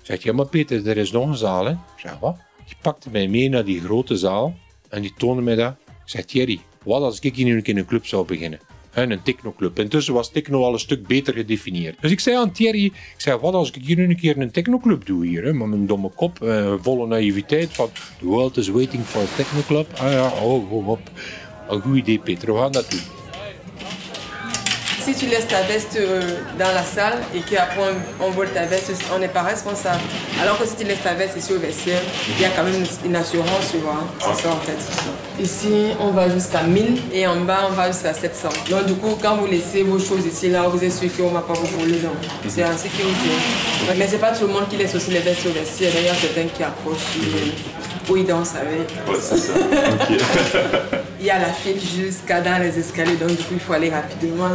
Zegt, 0.04 0.24
ja 0.24 0.34
maar 0.34 0.46
Peter, 0.46 0.88
er 0.88 0.98
is 0.98 1.12
nog 1.12 1.28
een 1.28 1.36
zaal 1.36 1.66
hè. 1.66 1.72
Ik 1.72 1.78
zeg, 1.98 2.20
wat? 2.20 2.38
Die 2.66 2.76
pakte 2.82 3.10
mij 3.10 3.28
mee 3.28 3.50
naar 3.50 3.66
die 3.66 3.82
grote 3.82 4.18
zaal 4.18 4.56
en 4.90 5.02
die 5.02 5.14
toonde 5.18 5.42
mij 5.42 5.56
dat. 5.56 5.76
Ik 5.88 6.10
zeg, 6.10 6.26
Thierry, 6.26 6.60
wat 6.84 7.02
als 7.02 7.20
ik 7.20 7.36
hier 7.36 7.68
in 7.68 7.78
een 7.78 7.86
club 7.86 8.06
zou 8.06 8.26
beginnen? 8.26 8.60
een 8.94 9.22
technoclub. 9.22 9.80
Intussen 9.80 10.14
was 10.14 10.32
techno 10.32 10.64
al 10.64 10.74
een 10.74 10.80
stuk 10.80 11.08
beter 11.08 11.34
gedefinieerd. 11.34 12.02
Dus 12.02 12.12
ik 12.12 12.20
zei 12.20 12.36
aan 12.38 12.52
Thierry, 12.52 12.86
ik 12.86 13.14
zei, 13.18 13.40
wat 13.40 13.54
als 13.54 13.72
ik 13.72 13.84
hier 13.86 13.96
nu 13.96 14.10
een 14.10 14.16
keer 14.16 14.38
een 14.38 14.52
technoclub 14.52 15.06
doe 15.06 15.26
hier, 15.26 15.44
hè, 15.44 15.54
met 15.54 15.68
mijn 15.68 15.88
domme 15.88 16.10
kop, 16.10 16.42
eh, 16.42 16.74
volle 16.82 17.08
naïviteit 17.08 17.74
van, 17.74 17.90
the 18.20 18.26
world 18.26 18.58
is 18.58 18.70
waiting 18.70 19.04
for 19.04 19.22
a 19.22 19.36
technoclub. 19.36 19.88
Ah 19.94 20.12
ja, 20.12 20.28
oh, 20.28 20.72
oh, 20.72 20.88
op. 20.88 21.12
Een 21.70 21.82
goed 21.82 21.98
idee, 21.98 22.20
Peter, 22.20 22.54
we 22.54 22.60
gaan 22.60 22.72
dat 22.72 22.92
doen. 22.92 23.23
Si 25.04 25.14
tu 25.14 25.26
laisses 25.26 25.48
ta 25.48 25.62
veste 25.64 25.98
euh, 25.98 26.22
dans 26.58 26.72
la 26.74 26.84
salle 26.84 27.20
et 27.36 27.40
qu'après 27.40 27.82
on, 28.22 28.26
on 28.26 28.30
vole 28.32 28.50
ta 28.50 28.66
veste, 28.66 28.92
on 29.14 29.20
n'est 29.20 29.28
pas 29.28 29.42
responsable. 29.42 30.00
Alors 30.42 30.58
que 30.58 30.66
si 30.66 30.76
tu 30.76 30.86
laisses 30.86 31.04
ta 31.04 31.14
veste 31.14 31.36
ici 31.38 31.54
au 31.54 31.60
vestiaire, 31.60 32.02
il 32.30 32.42
y 32.42 32.46
a 32.46 32.50
quand 32.50 32.64
même 32.64 32.84
une 33.06 33.16
assurance, 33.16 33.72
tu 33.72 33.78
vois. 33.78 34.00
C'est 34.20 34.44
ça 34.44 34.50
en 34.50 34.60
fait. 34.60 35.42
Ici, 35.42 35.92
on 36.00 36.12
va 36.12 36.30
jusqu'à 36.30 36.64
1000 36.64 37.02
et 37.14 37.28
en 37.28 37.42
bas, 37.42 37.68
on 37.70 37.74
va 37.74 37.92
jusqu'à 37.92 38.14
700. 38.14 38.50
Donc 38.70 38.86
du 38.86 38.94
coup, 38.94 39.18
quand 39.22 39.36
vous 39.36 39.48
laissez 39.48 39.84
vos 39.84 40.00
choses 40.00 40.26
ici, 40.26 40.50
là, 40.50 40.64
vous 40.64 40.82
êtes 40.84 40.94
sûr 40.94 41.10
qu'on 41.18 41.30
ne 41.30 41.34
va 41.34 41.42
pas 41.42 41.54
vous 41.54 41.78
voler. 41.80 42.00
C'est 42.48 42.64
en 42.64 42.78
sécurité. 42.78 43.30
Mais 43.98 44.08
c'est 44.08 44.20
pas 44.20 44.32
tout 44.32 44.48
le 44.48 44.54
monde 44.54 44.70
qui 44.70 44.78
laisse 44.78 44.96
aussi 44.96 45.12
les 45.12 45.20
vestes 45.20 45.46
au 45.46 45.52
vestiaire. 45.52 45.92
D'ailleurs, 45.94 46.16
certains 46.16 46.48
qui 46.48 46.64
approchent. 46.64 47.18
Oui, 48.10 48.22
ils 48.22 48.26
dansent 48.26 48.56
avec. 48.56 48.90
il 51.20 51.26
y 51.26 51.30
a 51.30 51.40
la 51.40 51.46
file 51.46 51.80
jusqu'à 51.80 52.42
dans 52.42 52.62
les 52.62 52.78
escaliers, 52.78 53.16
donc 53.16 53.30
du 53.30 53.38
coup, 53.38 53.54
il 53.54 53.60
faut 53.60 53.74
aller 53.74 53.90
rapidement. 53.90 54.50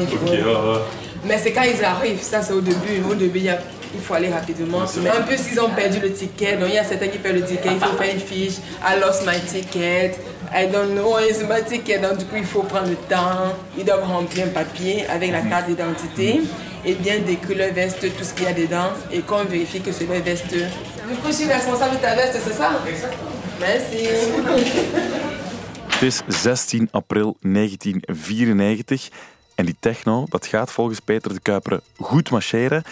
Mais 1.24 1.38
c'est 1.38 1.52
quand 1.52 1.62
ils 1.62 1.84
arrivent, 1.84 2.22
ça 2.22 2.42
c'est 2.42 2.52
au 2.52 2.60
début. 2.60 3.02
Au 3.10 3.14
début, 3.14 3.40
il, 3.40 4.00
faut 4.00 4.14
aller 4.14 4.28
rapidement. 4.28 4.82
Mais 5.02 5.10
un 5.10 5.22
peu 5.22 5.36
s'ils 5.36 5.60
ont 5.60 5.70
perdu 5.70 5.98
le 6.00 6.12
ticket, 6.12 6.56
donc 6.56 6.68
il 6.68 6.74
y 6.74 6.78
a 6.78 6.84
certains 6.84 7.08
qui 7.08 7.18
perdent 7.18 7.36
le 7.36 7.44
ticket, 7.44 7.70
il 7.72 7.80
faut 7.80 7.96
faire 7.96 8.14
une 8.14 8.20
fiche. 8.20 8.58
I 8.82 9.00
lost 9.00 9.26
my 9.26 9.40
ticket. 9.40 10.12
I 10.52 10.66
don't 10.66 10.94
know, 10.94 11.18
it's 11.18 11.42
my 11.42 11.62
ticket? 11.66 11.98
Donc 11.98 12.18
du 12.18 12.24
coup, 12.24 12.36
il 12.36 12.44
faut 12.44 12.62
prendre 12.62 12.88
le 12.88 12.96
temps. 12.96 13.54
Ils 13.76 13.84
doivent 13.84 14.04
remplir 14.04 14.46
un 14.46 14.50
papier 14.50 15.06
avec 15.08 15.32
la 15.32 15.40
carte 15.42 15.66
d'identité 15.66 16.40
et 16.84 16.94
bien 16.94 17.18
décrire 17.18 17.58
leur 17.58 17.72
veste, 17.72 18.00
tout 18.00 18.24
ce 18.24 18.32
qu'il 18.32 18.44
y 18.44 18.48
a 18.48 18.52
dedans, 18.52 18.90
et 19.12 19.20
qu'on 19.20 19.44
vérifie 19.44 19.80
que 19.80 19.92
c'est 19.92 20.06
leur 20.06 20.22
veste. 20.22 20.46
Du 20.48 21.14
coup, 21.16 21.28
je 21.28 21.32
suis 21.32 21.46
responsable 21.46 21.96
de 21.96 22.00
ta 22.00 22.14
veste, 22.14 22.38
c'est 22.44 22.52
ça? 22.52 22.70
Merci. 23.58 24.06
Het 25.88 26.02
is 26.02 26.20
16 26.26 26.88
april 26.90 27.36
1994 27.40 29.08
en 29.54 29.64
die 29.64 29.76
techno, 29.80 30.26
dat 30.28 30.46
gaat 30.46 30.72
volgens 30.72 31.00
Peter 31.00 31.34
de 31.34 31.40
Kuiper 31.40 31.80
goed 31.96 32.30
marcheren. 32.30 32.82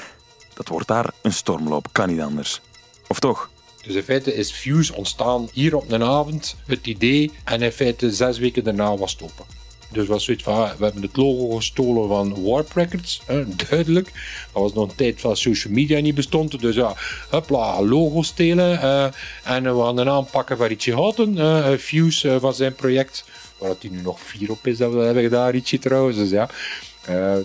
Dat 0.55 0.69
wordt 0.69 0.89
daar 0.89 1.13
een 1.23 1.33
stormloop, 1.33 1.89
kan 1.93 2.09
niet 2.09 2.21
anders. 2.21 2.61
Of 3.09 3.19
toch? 3.19 3.51
Dus 3.83 3.95
in 3.95 4.03
feite 4.03 4.35
is 4.35 4.53
Fuse 4.53 4.95
ontstaan 4.95 5.49
hier 5.53 5.77
op 5.77 5.91
een 5.91 6.03
avond, 6.03 6.57
het 6.67 6.87
idee, 6.87 7.33
en 7.45 7.63
in 7.63 7.73
feite 7.73 8.11
zes 8.11 8.39
weken 8.39 8.65
daarna 8.65 8.97
was 8.97 9.11
stoppen. 9.11 9.56
Dus 9.89 10.07
was 10.07 10.25
zoiets 10.25 10.43
van, 10.43 10.55
we 10.79 10.85
hebben 10.85 11.03
het 11.03 11.17
logo 11.17 11.57
gestolen 11.57 12.09
van 12.09 12.43
Warp 12.43 12.73
Records, 12.73 13.23
duidelijk. 13.71 14.13
Dat 14.53 14.63
was 14.63 14.73
nog 14.73 14.89
een 14.89 14.95
tijd 14.95 15.21
van 15.21 15.37
social 15.37 15.73
media 15.73 16.01
niet 16.01 16.15
bestond. 16.15 16.61
Dus 16.61 16.75
ja, 16.75 16.95
hopla, 17.31 17.83
logo 17.83 18.23
stelen. 18.23 18.73
Uh, 18.73 19.05
en 19.45 19.77
we 19.77 19.83
gaan 19.83 19.99
een 19.99 20.09
aanpakken 20.09 20.57
van 20.57 20.67
Richie 20.67 20.95
Houten, 20.95 21.37
uh, 21.37 21.69
Fuse 21.79 22.29
uh, 22.29 22.37
van 22.41 22.55
zijn 22.55 22.75
project. 22.75 23.25
Waar 23.59 23.75
hij 23.81 23.91
nu 23.91 24.03
nog 24.03 24.21
vier 24.21 24.51
op 24.51 24.67
is, 24.67 24.79
dat 24.79 24.93
we 24.93 24.99
hebben 24.99 25.23
gedaan, 25.23 25.51
Richie 25.51 25.79
trouwens. 25.79 26.17
Dus 26.17 26.31
ja, 26.31 26.49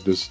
dus 0.03 0.29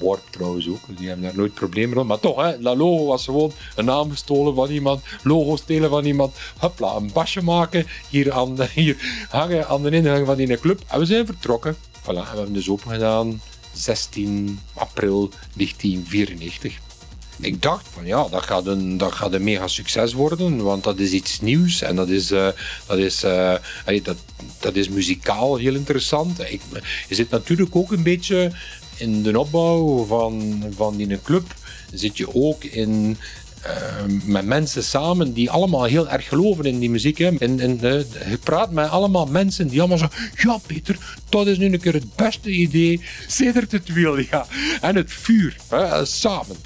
Warp 0.00 0.22
trouwens 0.30 0.68
ook, 0.68 0.80
die 0.96 1.08
hebben 1.08 1.24
daar 1.26 1.36
nooit 1.36 1.54
problemen 1.54 1.94
rond. 1.94 2.08
Maar 2.08 2.20
toch, 2.20 2.42
hè, 2.42 2.58
dat 2.60 2.76
logo 2.76 3.06
was 3.06 3.24
gewoon 3.24 3.52
een 3.76 3.84
naam 3.84 4.10
gestolen 4.10 4.54
van 4.54 4.70
iemand, 4.70 5.02
logo 5.22 5.56
stelen 5.56 5.90
van 5.90 6.04
iemand, 6.04 6.36
hopla, 6.58 6.94
een 6.94 7.12
basje 7.12 7.42
maken, 7.42 7.86
hier, 8.08 8.32
aan 8.32 8.56
hier 8.74 9.26
hangen 9.28 9.68
aan 9.68 9.82
de 9.82 9.90
ingang 9.90 10.26
van 10.26 10.36
die 10.36 10.60
club. 10.60 10.80
En 10.86 10.98
we 10.98 11.04
zijn 11.04 11.26
vertrokken. 11.26 11.76
Voilà, 12.02 12.04
we 12.04 12.36
hebben 12.36 12.52
dus 12.52 12.68
open 12.68 12.90
gedaan 12.90 13.40
16 13.72 14.60
april 14.74 15.30
1994. 15.54 16.78
Ik 17.40 17.62
dacht 17.62 17.86
van 17.92 18.06
ja, 18.06 18.28
dat 18.28 18.42
gaat, 18.42 18.66
een, 18.66 18.96
dat 18.96 19.12
gaat 19.12 19.32
een 19.32 19.44
mega 19.44 19.68
succes 19.68 20.12
worden, 20.12 20.62
want 20.62 20.84
dat 20.84 20.98
is 20.98 21.10
iets 21.10 21.40
nieuws 21.40 21.82
en 21.82 21.96
dat 21.96 22.08
is, 22.08 22.30
uh, 22.30 22.48
dat 22.86 22.98
is, 22.98 23.24
uh, 23.24 23.54
dat, 24.02 24.16
dat 24.60 24.76
is 24.76 24.88
muzikaal 24.88 25.56
heel 25.56 25.74
interessant. 25.74 26.40
Ik, 26.40 26.60
je 27.08 27.14
zit 27.14 27.30
natuurlijk 27.30 27.76
ook 27.76 27.92
een 27.92 28.02
beetje 28.02 28.52
in 28.98 29.22
de 29.22 29.38
opbouw 29.38 30.04
van, 30.04 30.64
van 30.76 30.96
die 30.96 31.22
club 31.22 31.54
zit 31.92 32.16
je 32.16 32.34
ook 32.34 32.64
in 32.64 33.16
uh, 33.66 34.24
met 34.24 34.44
mensen 34.44 34.84
samen 34.84 35.32
die 35.32 35.50
allemaal 35.50 35.84
heel 35.84 36.08
erg 36.08 36.28
geloven 36.28 36.64
in 36.64 36.78
die 36.78 36.90
muziek. 36.90 37.18
Hè. 37.18 37.26
En, 37.38 37.60
en 37.60 37.78
uh, 37.82 38.00
je 38.30 38.38
praat 38.42 38.70
met 38.70 38.88
allemaal 38.88 39.26
mensen 39.26 39.68
die 39.68 39.78
allemaal 39.80 39.98
zeggen: 39.98 40.30
Ja, 40.36 40.58
Peter, 40.66 41.16
dat 41.28 41.46
is 41.46 41.58
nu 41.58 41.72
een 41.72 41.80
keer 41.80 41.92
het 41.92 42.14
beste 42.14 42.50
idee. 42.50 43.00
Sedert 43.26 43.72
het 43.72 43.92
wiel. 43.92 44.18
En 44.80 44.96
het 44.96 45.12
vuur, 45.12 45.56
hè, 45.68 46.04
samen. 46.04 46.56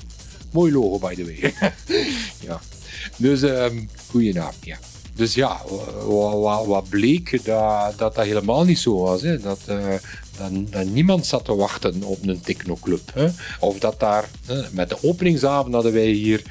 Mooi 0.50 0.72
logo, 0.72 0.98
by 0.98 1.14
the 1.14 1.24
way. 1.24 1.54
ja. 2.48 2.60
Dus, 3.16 3.42
um, 3.42 3.88
ja. 4.60 4.78
Dus 5.14 5.34
ja, 5.34 5.60
wat, 6.06 6.66
wat, 6.66 6.88
bleek 6.88 7.44
dat, 7.44 7.98
dat 7.98 8.16
helemaal 8.16 8.64
niet 8.64 8.78
zo 8.78 8.98
was. 8.98 9.22
Hè. 9.22 9.40
Dat, 9.40 9.60
uh, 9.68 9.94
dat, 10.36 10.84
niemand 10.84 11.26
zat 11.26 11.44
te 11.44 11.54
wachten 11.54 12.02
op 12.02 12.26
een 12.26 12.40
technoclub. 12.40 13.32
Of 13.60 13.78
dat 13.78 14.00
daar, 14.00 14.28
hè, 14.46 14.62
met 14.70 14.88
de 14.88 15.02
openingsavond 15.02 15.74
hadden 15.74 15.92
wij 15.92 16.10
hier 16.10 16.42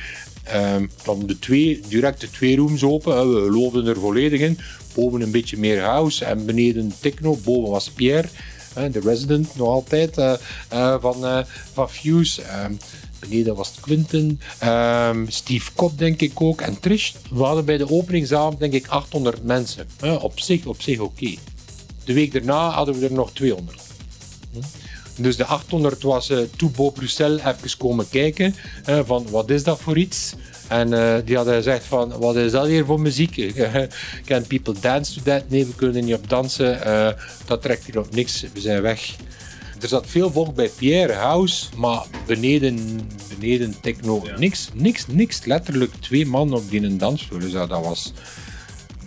um, 0.55 1.27
de 1.27 1.39
twee, 1.39 1.81
direct 1.87 2.21
de 2.21 2.29
twee 2.29 2.57
rooms 2.57 2.83
open. 2.83 3.17
Hè. 3.17 3.27
We 3.27 3.41
geloofden 3.41 3.87
er 3.87 3.99
volledig 3.99 4.39
in. 4.39 4.57
Boven 4.93 5.21
een 5.21 5.31
beetje 5.31 5.57
meer 5.57 5.81
house 5.81 6.25
en 6.25 6.45
beneden 6.45 6.93
techno. 6.99 7.39
Boven 7.43 7.71
was 7.71 7.89
Pierre, 7.89 8.27
hè, 8.73 8.89
de 8.89 8.99
resident 8.99 9.55
nog 9.55 9.67
altijd 9.67 10.17
uh, 10.17 10.33
uh, 10.73 10.95
van, 10.99 11.25
uh, 11.25 11.39
van 11.73 11.89
Fuse. 11.89 12.41
Um, 12.63 12.77
beneden 13.19 13.55
was 13.55 13.67
het 13.67 13.79
Quinten, 13.79 14.39
um, 14.63 15.29
Steve 15.29 15.71
Kop 15.75 15.97
denk 15.97 16.21
ik 16.21 16.41
ook 16.41 16.61
en 16.61 16.79
Trish. 16.79 17.13
We 17.29 17.43
hadden 17.43 17.65
bij 17.65 17.77
de 17.77 17.91
openingsavond 17.91 18.59
denk 18.59 18.73
ik 18.73 18.87
800 18.87 19.43
mensen. 19.43 19.87
Op 20.19 20.39
zich, 20.39 20.65
op 20.65 20.81
zich 20.81 20.99
oké. 20.99 21.35
De 22.11 22.17
week 22.17 22.33
daarna 22.33 22.69
hadden 22.69 22.99
we 22.99 23.05
er 23.05 23.13
nog 23.13 23.31
200. 23.33 23.81
Dus 25.15 25.37
de 25.37 25.45
800 25.45 26.01
was 26.01 26.29
uh, 26.29 26.39
toen 26.57 26.71
Bo 26.75 26.89
Bruxelles 26.89 27.41
even 27.41 27.77
komen 27.77 28.09
kijken 28.09 28.55
uh, 28.89 28.99
van 29.05 29.27
wat 29.29 29.49
is 29.49 29.63
dat 29.63 29.79
voor 29.79 29.97
iets. 29.97 30.33
En 30.67 30.91
uh, 30.91 31.15
die 31.25 31.35
hadden 31.35 31.53
gezegd 31.53 31.85
van 31.85 32.17
wat 32.17 32.35
is 32.35 32.51
dat 32.51 32.67
hier 32.67 32.85
voor 32.85 32.99
muziek? 32.99 33.53
Can 34.25 34.47
people 34.47 34.73
dance 34.79 35.13
to 35.13 35.21
that? 35.23 35.49
Nee, 35.49 35.65
we 35.65 35.75
kunnen 35.75 36.05
niet 36.05 36.15
op 36.15 36.29
dansen. 36.29 36.79
dat 37.45 37.61
trekt 37.61 37.85
hier 37.85 37.99
op 37.99 38.15
niks. 38.15 38.45
We 38.53 38.59
zijn 38.61 38.81
weg. 38.81 39.15
Er 39.81 39.87
zat 39.87 40.07
veel 40.07 40.31
volk 40.31 40.55
bij 40.55 40.69
Pierre 40.69 41.13
House, 41.13 41.65
maar 41.77 42.05
beneden, 42.25 43.01
beneden 43.39 43.75
techno 43.81 44.21
ja. 44.25 44.37
niks, 44.37 44.69
niks, 44.73 45.07
niks. 45.07 45.45
Letterlijk 45.45 45.93
twee 45.99 46.25
man 46.25 46.53
op 46.53 46.69
die 46.69 46.83
een 46.83 46.97
dansvloer. 46.97 47.39
Dus 47.39 47.51
dat 47.51 47.69
was 47.69 48.13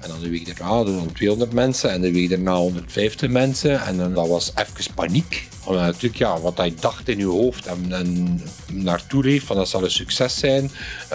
en 0.05 0.11
dan 0.11 0.21
de 0.21 0.31
week 0.31 0.57
daarna 0.57 0.85
dan 0.85 1.13
200 1.13 1.53
mensen 1.53 1.91
en 1.91 2.01
de 2.01 2.13
week 2.13 2.29
daarna 2.29 2.55
150 2.55 3.31
mensen. 3.31 3.81
En 3.81 3.97
dan 3.97 4.15
dat 4.15 4.29
was 4.29 4.53
even 4.55 4.95
paniek. 4.95 5.49
Omdat 5.65 5.83
natuurlijk, 5.83 6.17
ja, 6.17 6.41
wat 6.41 6.57
hij 6.57 6.75
dacht 6.81 7.09
in 7.09 7.19
je 7.19 7.25
hoofd 7.25 7.67
en, 7.67 7.93
en 7.93 8.41
naartoe 8.73 9.25
leeft, 9.25 9.47
van 9.47 9.57
dat 9.57 9.69
zal 9.69 9.85
een 9.85 9.91
succes 9.91 10.39
zijn. 10.39 10.71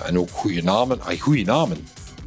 En 0.06 0.20
ook 0.20 0.30
goede 0.32 0.64
namen. 0.64 1.02
Ay, 1.02 1.18
goede 1.18 1.44
namen. 1.44 1.78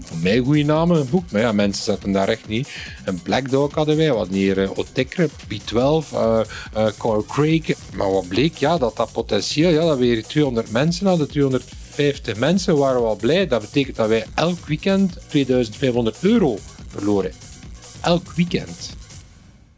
Voor 0.04 0.16
mij 0.19 0.38
goede 0.38 0.62
namen, 0.62 1.00
een 1.00 1.11
boek. 1.11 1.31
Maar 1.31 1.40
ja, 1.40 1.52
mensen 1.52 1.85
zaten 1.85 2.12
daar 2.12 2.28
echt 2.28 2.49
niet. 2.49 2.69
Een 3.04 3.23
Black 3.23 3.50
Dog 3.50 3.75
hadden 3.75 3.97
wij, 3.97 4.12
wat 4.12 4.28
hier 4.28 4.59
uh, 4.59 4.78
Otekre, 4.78 5.28
B12, 5.28 5.75
uh, 5.75 6.40
uh, 6.76 6.87
Carl 6.99 7.25
Craig. 7.28 7.73
Maar 7.95 8.12
wat 8.12 8.28
bleek, 8.28 8.57
ja, 8.57 8.78
dat 8.78 8.97
dat 8.97 9.12
potentieel, 9.12 9.71
ja, 9.71 9.87
dat 9.87 9.99
weer 9.99 10.26
200 10.26 10.71
mensen 10.71 11.07
hadden, 11.07 11.28
200 11.28 11.64
50 11.92 12.37
mensen 12.38 12.76
waren 12.76 13.02
wel 13.02 13.16
blij. 13.16 13.46
Dat 13.46 13.61
betekent 13.61 13.96
dat 13.96 14.08
wij 14.08 14.26
elk 14.34 14.66
weekend 14.66 15.18
2500 15.28 16.16
euro 16.20 16.58
verloren. 16.87 17.32
Elk 18.02 18.32
weekend. 18.32 18.96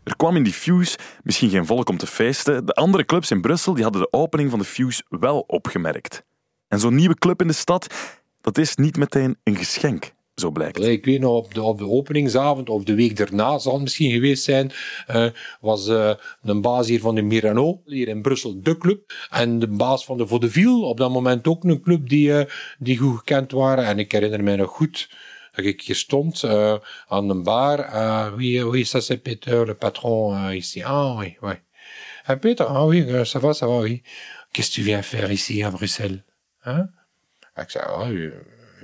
Er 0.02 0.16
kwam 0.16 0.36
in 0.36 0.42
die 0.42 0.52
Fuse 0.52 0.98
misschien 1.22 1.50
geen 1.50 1.66
volk 1.66 1.88
om 1.88 1.96
te 1.96 2.06
feesten. 2.06 2.66
De 2.66 2.72
andere 2.72 3.04
clubs 3.04 3.30
in 3.30 3.40
Brussel 3.40 3.74
die 3.74 3.82
hadden 3.82 4.02
de 4.02 4.12
opening 4.12 4.50
van 4.50 4.58
de 4.58 4.64
Fuse 4.64 5.04
wel 5.08 5.44
opgemerkt. 5.46 6.22
En 6.68 6.80
zo'n 6.80 6.94
nieuwe 6.94 7.14
club 7.14 7.40
in 7.40 7.46
de 7.46 7.52
stad, 7.52 7.94
dat 8.40 8.58
is 8.58 8.74
niet 8.74 8.96
meteen 8.96 9.36
een 9.42 9.56
geschenk 9.56 10.12
zo 10.34 10.50
blijkt. 10.50 10.80
Ik 10.80 11.04
weet 11.04 11.20
nog, 11.20 11.36
op 11.36 11.54
de, 11.54 11.62
op 11.62 11.78
de 11.78 11.88
openingsavond 11.88 12.68
of 12.68 12.84
de 12.84 12.94
week 12.94 13.16
daarna 13.16 13.58
zal 13.58 13.72
het 13.72 13.82
misschien 13.82 14.10
geweest 14.10 14.44
zijn, 14.44 14.72
uh, 15.10 15.26
was 15.60 15.88
uh, 15.88 16.14
een 16.42 16.60
baas 16.60 16.88
hier 16.88 17.00
van 17.00 17.14
de 17.14 17.22
Mirano, 17.22 17.82
hier 17.86 18.08
in 18.08 18.22
Brussel, 18.22 18.62
de 18.62 18.78
club. 18.78 19.12
En 19.30 19.58
de 19.58 19.68
baas 19.68 20.04
van 20.04 20.16
de 20.16 20.26
Vaudeville, 20.26 20.84
op 20.84 20.96
dat 20.96 21.10
moment 21.10 21.46
ook 21.46 21.64
een 21.64 21.80
club 21.80 22.08
die, 22.08 22.28
uh, 22.28 22.44
die 22.78 22.98
goed 22.98 23.18
gekend 23.18 23.52
waren. 23.52 23.84
En 23.84 23.98
ik 23.98 24.12
herinner 24.12 24.42
mij 24.42 24.56
nog 24.56 24.70
goed 24.70 25.10
dat 25.54 25.64
ik 25.64 25.80
hier 25.80 25.96
stond 25.96 26.44
aan 27.08 27.30
een 27.30 27.42
bar. 27.42 27.88
oui, 28.36 28.62
oui, 28.62 28.84
ça 28.84 29.00
c'est 29.00 29.22
Peter, 29.22 29.66
le 29.66 29.74
patron 29.74 30.52
ici. 30.52 30.82
Ah 30.82 31.16
oui, 31.18 31.36
oui. 31.40 31.54
Ah, 32.26 32.36
Peter, 32.36 32.64
ah 32.64 32.86
oui, 32.86 33.04
ça 33.24 33.38
va, 33.38 33.52
ça 33.52 33.66
va, 33.66 33.78
oui. 33.78 34.02
Qu'est-ce 34.52 34.70
que 34.70 34.74
tu 34.74 34.82
viens 34.82 35.02
faire 35.02 35.30
ici 35.30 35.62
à 35.62 35.70
Bruxelles? 35.70 36.22
Hein? 36.64 36.90
Ik 37.56 37.70
zei, 37.70 37.84
ah, 37.84 38.08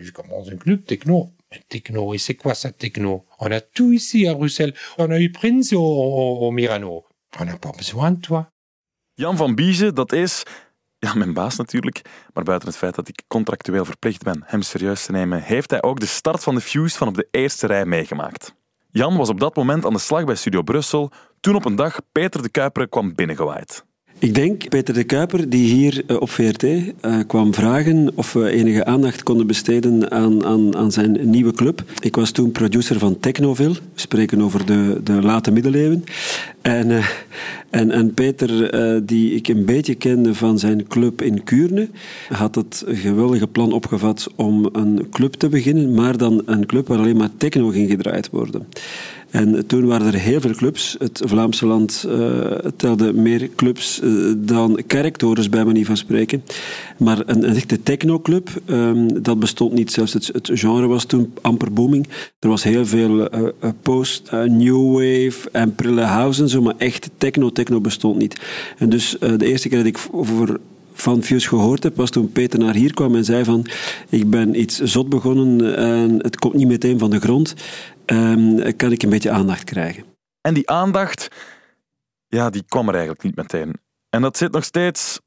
je 0.00 0.12
commence 0.12 0.50
une 0.50 0.58
club 0.58 0.84
techno. 0.84 1.32
Techno, 1.68 2.14
et 2.14 2.18
c'est 2.18 2.36
quoi 2.36 2.54
techno 2.54 3.24
On 3.38 3.50
a 3.50 3.60
tout 3.60 3.92
ici 3.92 4.28
à 4.28 4.34
Bruxelles. 4.34 4.74
On 4.98 5.10
a 5.10 5.18
eu 5.18 5.30
Prince 5.32 5.72
au, 5.72 6.50
Mirano. 6.52 7.04
On 7.40 7.44
n'a 7.44 7.56
pas 7.56 7.72
besoin 7.76 8.12
de 8.12 8.20
toi. 8.20 8.50
Jan 9.14 9.36
van 9.36 9.54
Biege, 9.54 9.92
dat 9.92 10.12
is 10.12 10.42
ja, 10.98 11.14
mijn 11.14 11.32
baas 11.32 11.56
natuurlijk. 11.56 12.02
Maar 12.34 12.44
buiten 12.44 12.68
het 12.68 12.76
feit 12.76 12.94
dat 12.94 13.08
ik 13.08 13.22
contractueel 13.28 13.84
verplicht 13.84 14.22
ben 14.22 14.42
hem 14.46 14.62
serieus 14.62 15.04
te 15.04 15.12
nemen, 15.12 15.42
heeft 15.42 15.70
hij 15.70 15.82
ook 15.82 16.00
de 16.00 16.06
start 16.06 16.42
van 16.42 16.54
de 16.54 16.60
Fuse 16.60 16.96
van 16.96 17.08
op 17.08 17.14
de 17.14 17.28
eerste 17.30 17.66
rij 17.66 17.86
meegemaakt. 17.86 18.54
Jan 18.90 19.16
was 19.16 19.28
op 19.28 19.40
dat 19.40 19.56
moment 19.56 19.84
aan 19.84 19.92
de 19.92 19.98
slag 19.98 20.24
bij 20.24 20.34
Studio 20.34 20.62
Brussel, 20.62 21.10
toen 21.40 21.54
op 21.54 21.64
een 21.64 21.76
dag 21.76 22.00
Peter 22.12 22.42
de 22.42 22.50
Kuiper 22.50 22.88
kwam 22.88 23.14
binnengewaaid. 23.14 23.84
Ik 24.20 24.34
denk 24.34 24.68
Peter 24.68 24.94
de 24.94 25.04
Kuiper, 25.04 25.48
die 25.48 25.74
hier 25.74 26.02
eh, 26.06 26.20
op 26.20 26.30
VRT 26.30 26.62
eh, 26.62 27.18
kwam 27.26 27.54
vragen 27.54 28.10
of 28.14 28.32
we 28.32 28.50
enige 28.50 28.84
aandacht 28.84 29.22
konden 29.22 29.46
besteden 29.46 30.10
aan, 30.10 30.44
aan, 30.44 30.76
aan 30.76 30.92
zijn 30.92 31.30
nieuwe 31.30 31.52
club. 31.52 31.84
Ik 32.00 32.16
was 32.16 32.30
toen 32.30 32.52
producer 32.52 32.98
van 32.98 33.18
Technoville. 33.18 33.72
We 33.72 33.80
spreken 33.94 34.42
over 34.42 34.66
de, 34.66 35.00
de 35.04 35.12
late 35.12 35.50
middeleeuwen. 35.50 36.04
En, 36.62 36.90
uh, 36.90 37.06
en, 37.70 37.90
en 37.90 38.14
Peter, 38.14 38.70
die 39.06 39.34
ik 39.34 39.48
een 39.48 39.64
beetje 39.64 39.94
kende 39.94 40.34
van 40.34 40.58
zijn 40.58 40.86
club 40.86 41.22
in 41.22 41.44
Kuurne, 41.44 41.88
had 42.28 42.54
het 42.54 42.84
geweldige 42.86 43.46
plan 43.46 43.72
opgevat 43.72 44.28
om 44.36 44.68
een 44.72 45.06
club 45.10 45.32
te 45.32 45.48
beginnen, 45.48 45.94
maar 45.94 46.16
dan 46.16 46.42
een 46.46 46.66
club 46.66 46.88
waar 46.88 46.98
alleen 46.98 47.16
maar 47.16 47.36
techno 47.36 47.68
ging 47.68 47.90
gedraaid 47.90 48.30
worden. 48.30 48.66
En 49.30 49.66
toen 49.66 49.86
waren 49.86 50.06
er 50.06 50.18
heel 50.18 50.40
veel 50.40 50.54
clubs. 50.54 50.96
Het 50.98 51.22
Vlaamse 51.24 51.66
land 51.66 52.04
uh, 52.08 52.44
telde 52.76 53.12
meer 53.12 53.50
clubs 53.56 54.00
uh, 54.02 54.32
dan 54.36 54.80
kerktorens, 54.86 55.48
bij 55.48 55.64
manier 55.64 55.86
van 55.86 55.96
spreken. 55.96 56.42
Maar 56.96 57.22
een, 57.26 57.48
een 57.48 57.54
echte 57.54 57.82
technoclub, 57.82 58.50
um, 58.66 59.22
dat 59.22 59.38
bestond 59.38 59.72
niet. 59.72 59.92
Zelfs 59.92 60.12
het, 60.12 60.30
het, 60.32 60.50
genre 60.52 60.86
was 60.86 61.04
toen 61.04 61.32
amper 61.40 61.72
booming. 61.72 62.08
Er 62.38 62.48
was 62.48 62.62
heel 62.62 62.86
veel 62.86 63.34
uh, 63.34 63.48
post, 63.82 64.30
new 64.46 64.92
wave 64.92 65.50
en 65.52 65.74
prille 65.74 66.02
house 66.02 66.48
zo, 66.48 66.62
maar 66.62 66.74
echt 66.78 67.10
techno-techno 67.16 67.80
bestond 67.80 68.18
niet. 68.18 68.40
En 68.78 68.88
dus 68.88 69.16
de 69.20 69.46
eerste 69.46 69.68
keer 69.68 69.78
dat 69.78 69.86
ik 69.86 69.98
over 70.10 70.60
van 71.00 71.22
Fius 71.22 71.46
gehoord 71.46 71.82
heb, 71.82 71.96
was 71.96 72.10
toen 72.10 72.32
Peter 72.32 72.58
naar 72.58 72.74
hier 72.74 72.94
kwam 72.94 73.14
en 73.14 73.24
zei 73.24 73.44
van 73.44 73.66
ik 74.08 74.30
ben 74.30 74.60
iets 74.60 74.78
zot 74.78 75.08
begonnen 75.08 75.76
en 75.76 76.22
het 76.22 76.36
komt 76.36 76.54
niet 76.54 76.68
meteen 76.68 76.98
van 76.98 77.10
de 77.10 77.20
grond 77.20 77.54
um, 78.06 78.76
kan 78.76 78.92
ik 78.92 79.02
een 79.02 79.10
beetje 79.10 79.30
aandacht 79.30 79.64
krijgen. 79.64 80.04
En 80.40 80.54
die 80.54 80.70
aandacht, 80.70 81.28
ja, 82.28 82.50
die 82.50 82.64
kwam 82.68 82.88
er 82.88 82.94
eigenlijk 82.94 83.22
niet 83.22 83.36
meteen. 83.36 83.72
En 84.10 84.22
dat 84.22 84.36
zit 84.36 84.52
nog 84.52 84.64
steeds, 84.64 85.20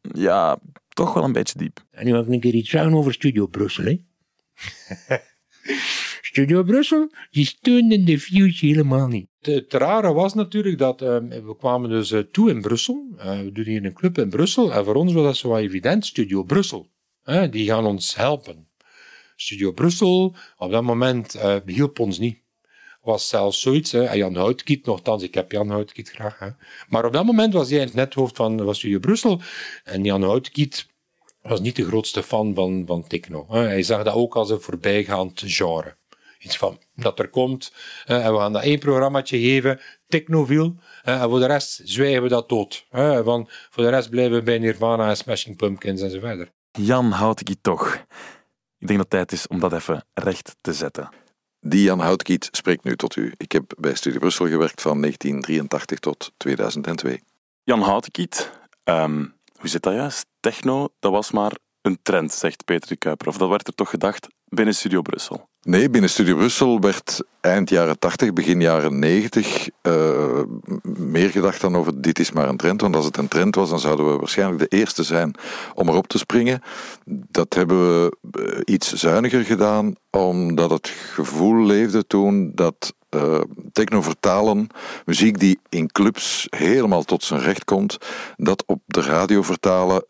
ja, 0.00 0.58
toch 0.88 1.14
wel 1.14 1.24
een 1.24 1.32
beetje 1.32 1.58
diep. 1.58 1.84
En 1.90 2.04
nu 2.04 2.12
mag 2.12 2.26
ik 2.26 2.32
een 2.32 2.40
keer 2.40 2.54
iets 2.54 2.70
zeggen 2.70 2.94
over 2.94 3.12
Studio 3.12 3.46
Brussel, 3.46 3.84
hè? 3.84 3.96
Studio 6.36 6.62
Brussel, 6.62 7.10
die 7.30 7.46
steunde 7.46 8.04
de 8.04 8.20
Fuse 8.20 8.66
helemaal 8.66 9.08
niet. 9.08 9.28
Het 9.40 9.72
rare 9.72 10.12
was 10.12 10.34
natuurlijk 10.34 10.78
dat 10.78 11.02
um, 11.02 11.28
we 11.28 11.56
kwamen 11.56 11.90
dus 11.90 12.10
uh, 12.10 12.20
toe 12.20 12.50
in 12.50 12.60
Brussel. 12.60 13.06
Uh, 13.16 13.40
we 13.40 13.52
doen 13.52 13.64
hier 13.64 13.84
een 13.84 13.92
club 13.92 14.18
in 14.18 14.28
Brussel. 14.28 14.72
En 14.72 14.84
voor 14.84 14.94
ons 14.94 15.12
was 15.12 15.24
dat 15.24 15.36
zo 15.36 15.56
evident, 15.56 16.06
Studio 16.06 16.42
Brussel. 16.42 16.88
Uh, 17.24 17.50
die 17.50 17.66
gaan 17.66 17.86
ons 17.86 18.16
helpen. 18.16 18.68
Studio 19.36 19.72
Brussel, 19.72 20.34
op 20.56 20.70
dat 20.70 20.82
moment 20.82 21.40
hielp 21.66 21.98
ons 21.98 22.18
niet. 22.18 22.38
Was 23.02 23.28
zelfs 23.28 23.60
zoiets, 23.60 23.92
hè. 23.92 24.12
Jan 24.12 24.36
Houtkiet, 24.36 24.86
nogthans, 24.86 25.22
ik 25.22 25.34
heb 25.34 25.52
Jan 25.52 25.70
Houtkiet 25.70 26.10
graag. 26.10 26.38
Hè. 26.38 26.48
Maar 26.88 27.04
op 27.04 27.12
dat 27.12 27.24
moment 27.24 27.52
was 27.52 27.70
hij 27.70 27.80
het 27.80 27.94
nethoofd 27.94 28.36
van, 28.36 28.58
van 28.58 28.74
Studio 28.74 28.98
Brussel. 28.98 29.40
En 29.84 30.04
Jan 30.04 30.22
Houtkiet 30.22 30.86
was 31.42 31.60
niet 31.60 31.76
de 31.76 31.84
grootste 31.84 32.22
fan 32.22 32.54
van, 32.54 32.82
van 32.86 33.06
techno. 33.06 33.46
Hè. 33.48 33.60
Hij 33.60 33.82
zag 33.82 34.02
dat 34.02 34.14
ook 34.14 34.36
als 34.36 34.50
een 34.50 34.60
voorbijgaand 34.60 35.42
genre. 35.46 35.96
Iets 36.38 36.56
van, 36.56 36.78
dat 36.94 37.18
er 37.18 37.28
komt, 37.28 37.72
hè, 38.04 38.20
en 38.20 38.32
we 38.32 38.38
gaan 38.38 38.52
dat 38.52 38.62
één 38.62 38.78
programmaatje 38.78 39.38
geven, 39.38 39.80
Technoville, 40.08 40.74
en 41.02 41.20
voor 41.20 41.38
de 41.38 41.46
rest 41.46 41.80
zwijgen 41.84 42.22
we 42.22 42.28
dat 42.28 42.48
dood. 42.48 42.86
Hè, 42.90 43.22
want 43.22 43.50
voor 43.70 43.84
de 43.84 43.90
rest 43.90 44.10
blijven 44.10 44.36
we 44.36 44.42
bij 44.42 44.58
Nirvana 44.58 45.08
en 45.08 45.16
Smashing 45.16 45.56
Pumpkins 45.56 46.00
en 46.00 46.10
zo 46.10 46.20
verder. 46.20 46.50
Jan 46.72 47.10
Houtkiet 47.10 47.62
toch. 47.62 47.94
Ik 48.78 48.86
denk 48.86 48.98
dat 48.98 48.98
het 48.98 49.10
tijd 49.10 49.32
is 49.32 49.46
om 49.46 49.60
dat 49.60 49.72
even 49.72 50.04
recht 50.14 50.56
te 50.60 50.72
zetten. 50.72 51.08
Die 51.60 51.82
Jan 51.82 52.00
Houtkiet 52.00 52.48
spreekt 52.50 52.84
nu 52.84 52.96
tot 52.96 53.16
u. 53.16 53.32
Ik 53.36 53.52
heb 53.52 53.72
bij 53.78 53.94
Studie 53.94 54.18
Brussel 54.18 54.46
gewerkt 54.46 54.82
van 54.82 55.00
1983 55.00 55.98
tot 55.98 56.32
2002. 56.36 57.22
Jan 57.64 57.80
Houtkiet, 57.80 58.50
um, 58.84 59.34
hoe 59.56 59.68
zit 59.68 59.82
dat 59.82 59.94
juist? 59.94 60.26
Techno, 60.40 60.88
dat 60.98 61.12
was 61.12 61.30
maar 61.30 61.52
een 61.82 61.98
trend, 62.02 62.32
zegt 62.32 62.64
Peter 62.64 62.88
de 62.88 62.96
Kuiper. 62.96 63.28
Of 63.28 63.36
dat 63.36 63.48
werd 63.48 63.66
er 63.66 63.74
toch 63.74 63.90
gedacht 63.90 64.28
binnen 64.48 64.74
Studio 64.74 65.02
Brussel? 65.02 65.48
Nee, 65.62 65.90
binnen 65.90 66.10
Studio 66.10 66.36
Brussel 66.36 66.80
werd 66.80 67.22
eind 67.40 67.70
jaren 67.70 67.98
80, 67.98 68.32
begin 68.32 68.60
jaren 68.60 68.98
90 68.98 69.68
uh, 69.82 70.40
eh, 70.40 70.46
meer 70.98 71.30
gedacht 71.30 71.60
dan 71.60 71.76
over 71.76 72.00
dit 72.00 72.18
is 72.18 72.32
maar 72.32 72.48
een 72.48 72.56
trend. 72.56 72.80
Want 72.80 72.96
als 72.96 73.04
het 73.04 73.16
een 73.16 73.28
trend 73.28 73.54
was, 73.54 73.68
dan 73.68 73.80
zouden 73.80 74.12
we 74.12 74.18
waarschijnlijk 74.18 74.70
de 74.70 74.76
eerste 74.76 75.02
zijn 75.02 75.34
om 75.74 75.88
erop 75.88 76.06
te 76.06 76.18
springen. 76.18 76.62
Dat 77.04 77.54
hebben 77.54 77.78
we 77.78 78.16
uh, 78.40 78.60
iets 78.64 78.92
zuiniger 78.92 79.44
gedaan, 79.44 79.94
omdat 80.10 80.70
het 80.70 80.88
gevoel 80.88 81.64
leefde 81.64 82.06
toen 82.06 82.52
dat 82.54 82.94
uh, 83.16 83.40
techno 83.72 84.02
vertalen, 84.02 84.68
muziek 85.04 85.38
die 85.38 85.58
in 85.68 85.92
clubs 85.92 86.46
helemaal 86.50 87.02
tot 87.02 87.24
zijn 87.24 87.40
recht 87.40 87.64
komt, 87.64 87.98
dat 88.36 88.64
op 88.66 88.80
de 88.86 89.00
radio 89.00 89.42
vertalen, 89.42 90.04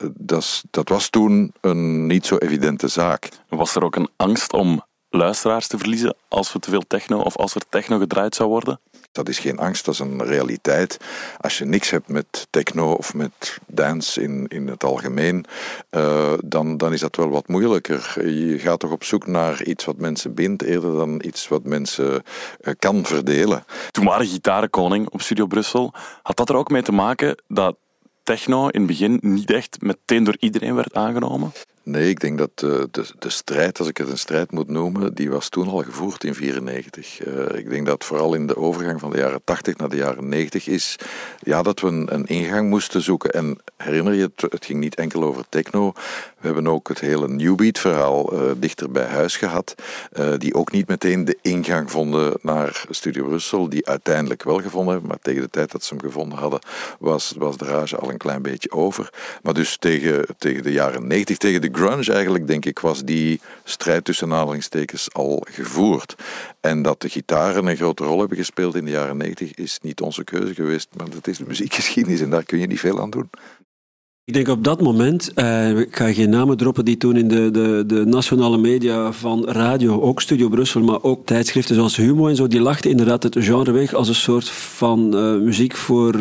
dat 0.70 0.88
was 0.88 1.08
toen 1.08 1.52
een 1.60 2.06
niet 2.06 2.26
zo 2.26 2.36
evidente 2.36 2.88
zaak. 2.88 3.28
Was 3.48 3.74
er 3.74 3.84
ook 3.84 3.96
een 3.96 4.08
angst 4.16 4.52
om 4.52 4.82
luisteraars 5.10 5.66
te 5.66 5.78
verliezen 5.78 6.16
als 6.28 6.52
we 6.52 6.58
te 6.58 6.70
veel 6.70 6.84
techno 6.86 7.18
of 7.20 7.36
als 7.36 7.54
er 7.54 7.62
techno 7.68 7.98
gedraaid 7.98 8.34
zou 8.34 8.48
worden? 8.48 8.80
Dat 9.16 9.28
is 9.28 9.38
geen 9.38 9.58
angst, 9.58 9.84
dat 9.84 9.94
is 9.94 10.00
een 10.00 10.24
realiteit. 10.24 10.96
Als 11.40 11.58
je 11.58 11.64
niks 11.64 11.90
hebt 11.90 12.08
met 12.08 12.46
techno 12.50 12.92
of 12.92 13.14
met 13.14 13.58
dance 13.66 14.22
in, 14.22 14.46
in 14.48 14.68
het 14.68 14.84
algemeen, 14.84 15.44
uh, 15.90 16.32
dan, 16.44 16.76
dan 16.76 16.92
is 16.92 17.00
dat 17.00 17.16
wel 17.16 17.28
wat 17.28 17.48
moeilijker. 17.48 18.28
Je 18.28 18.58
gaat 18.58 18.80
toch 18.80 18.90
op 18.90 19.04
zoek 19.04 19.26
naar 19.26 19.62
iets 19.64 19.84
wat 19.84 19.96
mensen 19.96 20.34
bindt, 20.34 20.62
eerder 20.62 20.96
dan 20.96 21.22
iets 21.24 21.48
wat 21.48 21.64
mensen 21.64 22.12
uh, 22.12 22.74
kan 22.78 23.04
verdelen. 23.04 23.64
Toen 23.90 24.04
waren 24.04 24.26
gitarenkoning 24.26 25.08
op 25.08 25.22
Studio 25.22 25.46
Brussel. 25.46 25.92
Had 26.22 26.36
dat 26.36 26.48
er 26.48 26.56
ook 26.56 26.70
mee 26.70 26.82
te 26.82 26.92
maken 26.92 27.36
dat 27.48 27.76
techno 28.22 28.68
in 28.68 28.78
het 28.78 28.86
begin 28.86 29.18
niet 29.22 29.50
echt 29.50 29.80
meteen 29.80 30.24
door 30.24 30.36
iedereen 30.38 30.74
werd 30.74 30.94
aangenomen? 30.94 31.52
Nee, 31.88 32.08
ik 32.08 32.20
denk 32.20 32.38
dat 32.38 32.50
de, 32.54 32.88
de, 32.90 33.04
de, 33.18 33.30
strijd, 33.30 33.78
als 33.78 33.88
ik 33.88 33.96
het 33.96 34.10
een 34.10 34.18
strijd 34.18 34.50
moet 34.50 34.68
noemen, 34.68 35.14
die 35.14 35.30
was 35.30 35.48
toen 35.48 35.68
al 35.68 35.82
gevoerd 35.82 36.24
in 36.24 36.34
1994. 36.38 37.26
Uh, 37.26 37.50
eh, 37.50 37.58
ik 37.58 37.70
denk 37.70 37.86
dat 37.86 38.04
vooral 38.04 38.34
in 38.34 38.46
de 38.46 38.56
overgang 38.56 39.00
van 39.00 39.10
de 39.10 39.18
jaren 39.18 39.40
80 39.44 39.76
naar 39.76 39.88
de 39.88 39.96
jaren 39.96 40.28
90 40.28 40.66
is 40.66 40.96
ja, 41.42 41.62
dat 41.62 41.80
we 41.80 41.86
een, 41.86 42.14
een 42.14 42.26
ingang 42.26 42.68
moesten 42.68 43.02
zoeken. 43.02 43.30
En 43.32 43.58
herinner 43.76 44.14
je, 44.14 44.30
het, 44.36 44.52
het 44.52 44.64
ging 44.64 44.80
niet 44.80 44.94
enkel 44.94 45.22
over 45.22 45.44
techno. 45.48 45.92
We 46.38 46.46
hebben 46.46 46.66
ook 46.66 46.88
het 46.88 47.00
hele 47.00 47.28
Newbeat 47.28 47.78
verhaal 47.78 48.34
uh, 48.34 48.50
dichter 48.56 48.90
bij 48.90 49.06
huis 49.06 49.36
gehad, 49.36 49.74
die 50.38 50.54
ook 50.54 50.72
niet 50.72 50.88
meteen 50.88 51.24
de 51.24 51.38
ingang 51.42 51.90
vonden 51.90 52.38
naar 52.42 52.84
Studio 52.90 53.26
Brussel, 53.26 53.68
die 53.68 53.86
uiteindelijk 53.86 54.42
wel 54.42 54.60
gevonden 54.60 54.92
hebben, 54.92 55.08
maar 55.08 55.18
tegen 55.22 55.42
de 55.42 55.50
tijd 55.50 55.72
dat 55.72 55.84
ze 55.84 55.94
hem 55.94 56.02
gevonden 56.02 56.38
hadden, 56.38 56.60
was, 56.98 57.34
was 57.38 57.56
de 57.56 57.64
rage 57.64 57.96
al 57.96 58.10
een 58.10 58.16
klein 58.16 58.42
beetje 58.42 58.70
over. 58.70 59.10
Maar 59.42 59.54
dus 59.54 59.76
tegen, 59.76 60.26
tegen 60.38 60.62
de 60.62 60.72
jaren 60.72 61.06
90, 61.06 61.36
tegen 61.36 61.60
de 61.60 61.74
grunge 61.76 62.12
eigenlijk, 62.12 62.46
denk 62.46 62.64
ik, 62.64 62.78
was 62.78 63.04
die 63.04 63.40
strijd 63.64 64.04
tussen 64.04 64.32
aanhalingstekens 64.32 65.12
al 65.12 65.46
gevoerd. 65.50 66.14
En 66.60 66.82
dat 66.82 67.00
de 67.00 67.08
gitaren 67.08 67.66
een 67.66 67.76
grote 67.76 68.04
rol 68.04 68.18
hebben 68.18 68.36
gespeeld 68.36 68.74
in 68.74 68.84
de 68.84 68.90
jaren 68.90 69.16
90 69.16 69.54
is 69.54 69.78
niet 69.82 70.00
onze 70.00 70.24
keuze 70.24 70.54
geweest, 70.54 70.88
maar 70.96 71.10
dat 71.10 71.26
is 71.26 71.38
de 71.38 71.44
muziekgeschiedenis 71.46 72.20
en 72.20 72.30
daar 72.30 72.44
kun 72.44 72.58
je 72.58 72.66
niet 72.66 72.80
veel 72.80 73.00
aan 73.00 73.10
doen. 73.10 73.30
Ik 74.26 74.34
denk 74.34 74.48
op 74.48 74.64
dat 74.64 74.80
moment, 74.80 75.32
uh, 75.34 75.78
ik 75.78 75.96
ga 75.96 76.12
geen 76.12 76.30
namen 76.30 76.56
droppen 76.56 76.84
die 76.84 76.96
toen 76.96 77.16
in 77.16 77.28
de, 77.28 77.50
de, 77.50 77.84
de 77.86 78.04
nationale 78.04 78.58
media 78.58 79.12
van 79.12 79.44
radio, 79.48 80.00
ook 80.00 80.20
Studio 80.20 80.48
Brussel, 80.48 80.82
maar 80.82 81.02
ook 81.02 81.26
tijdschriften 81.26 81.74
zoals 81.74 81.96
Humo 81.96 82.28
en 82.28 82.36
zo, 82.36 82.46
die 82.46 82.60
lachten 82.60 82.90
inderdaad 82.90 83.22
het 83.22 83.36
genre 83.38 83.72
weg 83.72 83.94
als 83.94 84.08
een 84.08 84.14
soort 84.14 84.48
van 84.48 85.16
uh, 85.16 85.42
muziek 85.42 85.76
voor 85.76 86.14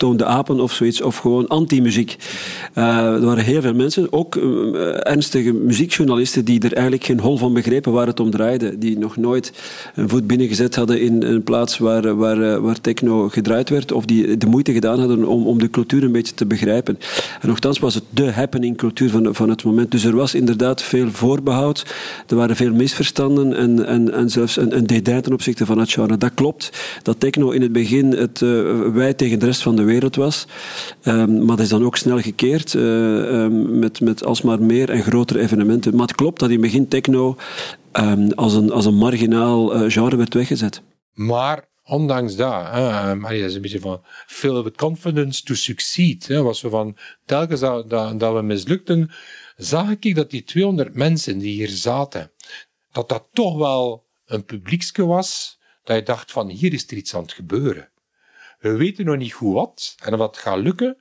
uh, 0.00 0.26
apen 0.26 0.60
of 0.60 0.72
zoiets, 0.72 1.02
of 1.02 1.16
gewoon 1.16 1.48
anti-muziek. 1.48 2.16
er 2.74 3.24
waren 3.24 3.44
heel 3.44 3.60
veel 3.60 3.74
mensen, 3.74 4.12
ook 4.12 4.36
ernstige 4.36 5.52
muziekjournalisten, 5.52 6.44
die 6.44 6.60
er 6.60 6.72
eigenlijk 6.72 7.04
geen 7.04 7.20
hol 7.20 7.36
van 7.36 7.52
begrepen 7.52 7.92
waar 7.92 8.06
het 8.06 8.20
om 8.20 8.30
draaide, 8.30 8.78
die 8.78 8.98
nog 8.98 9.16
nooit 9.16 9.52
een 9.94 10.08
voet 10.08 10.26
binnengezet 10.26 10.74
hadden 10.74 11.00
in 11.00 11.22
een 11.22 11.42
plaats 11.42 11.78
waar, 11.78 12.16
waar, 12.16 12.60
waar 12.60 12.80
techno 12.80 13.28
gedraaid 13.28 13.68
werd, 13.68 13.92
of 13.92 14.04
die 14.04 14.36
de 14.36 14.46
moeite 14.46 14.72
gedaan 14.72 14.98
hadden 14.98 15.24
om, 15.24 15.46
om 15.46 15.58
de 15.58 15.70
cultuur 15.70 16.02
een 16.02 16.12
beetje 16.12 16.34
te 16.34 16.46
begrijpen. 16.46 16.98
Nochtans 17.48 17.78
was 17.78 17.94
het 17.94 18.04
de 18.10 18.32
happening 18.32 18.76
cultuur 18.76 19.10
van, 19.10 19.34
van 19.34 19.48
het 19.48 19.64
moment. 19.64 19.90
Dus 19.90 20.04
er 20.04 20.16
was 20.16 20.34
inderdaad 20.34 20.82
veel 20.82 21.10
voorbehoud. 21.10 21.94
Er 22.26 22.36
waren 22.36 22.56
veel 22.56 22.72
misverstanden 22.72 23.56
en, 23.56 23.86
en, 23.86 24.12
en 24.12 24.30
zelfs 24.30 24.56
een, 24.56 24.76
een 24.76 24.86
dédain 24.86 25.22
ten 25.22 25.32
opzichte 25.32 25.66
van 25.66 25.78
het 25.78 25.92
genre. 25.92 26.16
Dat 26.16 26.34
klopt. 26.34 26.70
Dat 27.02 27.20
techno 27.20 27.50
in 27.50 27.62
het 27.62 27.72
begin 27.72 28.12
het 28.12 28.40
uh, 28.40 28.80
wij 28.92 29.14
tegen 29.14 29.38
de 29.38 29.46
rest 29.46 29.62
van 29.62 29.76
de 29.76 29.82
wereld 29.82 30.16
was. 30.16 30.46
Um, 31.04 31.38
maar 31.38 31.56
dat 31.56 31.64
is 31.64 31.68
dan 31.68 31.84
ook 31.84 31.96
snel 31.96 32.18
gekeerd 32.18 32.74
uh, 32.74 32.82
um, 32.82 33.78
met, 33.78 34.00
met 34.00 34.24
alsmaar 34.24 34.62
meer 34.62 34.90
en 34.90 35.02
grotere 35.02 35.40
evenementen. 35.40 35.96
Maar 35.96 36.06
het 36.06 36.16
klopt 36.16 36.40
dat 36.40 36.48
in 36.48 36.54
het 36.54 36.64
begin 36.64 36.88
techno 36.88 37.36
um, 37.92 38.32
als, 38.32 38.54
een, 38.54 38.72
als 38.72 38.84
een 38.84 38.94
marginaal 38.94 39.76
uh, 39.76 39.90
genre 39.90 40.16
werd 40.16 40.34
weggezet. 40.34 40.82
Maar 41.14 41.64
ondanks 41.88 42.36
dat, 42.36 42.66
hè, 42.66 43.10
um, 43.10 43.24
is 43.26 43.54
een 43.54 43.60
beetje 43.62 43.80
van 43.80 44.04
fill 44.26 44.62
with 44.62 44.76
confidence 44.76 45.42
to 45.42 45.54
succeed. 45.54 46.26
Hè, 46.26 46.42
was 46.42 46.60
we 46.60 46.68
van 46.68 46.96
telkens 47.24 47.60
dat, 47.60 48.32
we 48.34 48.42
mislukten, 48.42 49.10
zag 49.56 49.90
ik 50.00 50.14
dat 50.14 50.30
die 50.30 50.44
200 50.44 50.94
mensen 50.94 51.38
die 51.38 51.52
hier 51.52 51.68
zaten, 51.68 52.32
dat 52.92 53.08
dat 53.08 53.28
toch 53.32 53.56
wel 53.56 54.06
een 54.26 54.44
publiekske 54.44 55.06
was, 55.06 55.58
dat 55.84 55.96
je 55.96 56.02
dacht 56.02 56.32
van 56.32 56.48
hier 56.48 56.72
is 56.72 56.90
er 56.90 56.96
iets 56.96 57.14
aan 57.14 57.22
het 57.22 57.32
gebeuren. 57.32 57.90
We 58.58 58.76
weten 58.76 59.04
nog 59.04 59.16
niet 59.16 59.32
goed 59.32 59.54
wat 59.54 59.94
en 60.04 60.16
wat 60.16 60.38
gaat 60.38 60.58
lukken, 60.58 60.98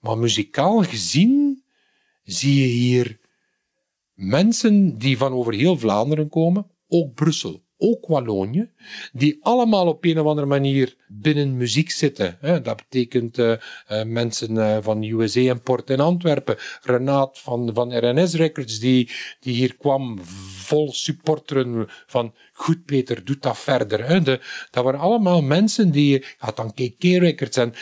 Maar 0.00 0.18
muzikaal 0.18 0.82
gezien 0.82 1.64
zie 2.24 2.60
je 2.60 2.66
hier 2.66 3.18
mensen 4.14 4.98
die 4.98 5.16
van 5.16 5.32
over 5.32 5.54
heel 5.54 5.78
Vlaanderen 5.78 6.28
komen, 6.28 6.70
ook 6.88 7.14
Brussel, 7.14 7.64
ook 7.80 8.06
Wallonië, 8.06 8.68
die 9.12 9.38
allemaal 9.42 9.86
op 9.86 10.04
een 10.04 10.20
of 10.20 10.26
andere 10.26 10.46
manier 10.46 10.96
binnen 11.08 11.56
muziek 11.56 11.90
zitten. 11.90 12.38
Dat 12.40 12.76
betekent 12.76 13.38
uh, 13.38 13.52
uh, 13.90 14.02
mensen 14.02 14.54
uh, 14.54 14.76
van 14.80 15.02
USA 15.02 15.40
Import 15.40 15.90
in 15.90 16.00
Antwerpen, 16.00 16.56
Renaat 16.82 17.38
van, 17.38 17.70
van 17.74 17.96
RNS 17.96 18.34
Records, 18.34 18.78
die, 18.78 19.10
die 19.40 19.54
hier 19.54 19.76
kwam 19.76 20.18
vol 20.64 20.92
supporteren 20.92 21.88
van 22.06 22.34
goed 22.52 22.84
Peter, 22.84 23.24
doet 23.24 23.42
dat 23.42 23.58
verder. 23.58 24.24
De, 24.24 24.40
dat 24.70 24.84
waren 24.84 25.00
allemaal 25.00 25.42
mensen 25.42 25.90
die, 25.90 26.24
had 26.38 26.56
dan 26.56 26.74
KK 26.74 27.02
Records 27.02 27.56
en 27.56 27.74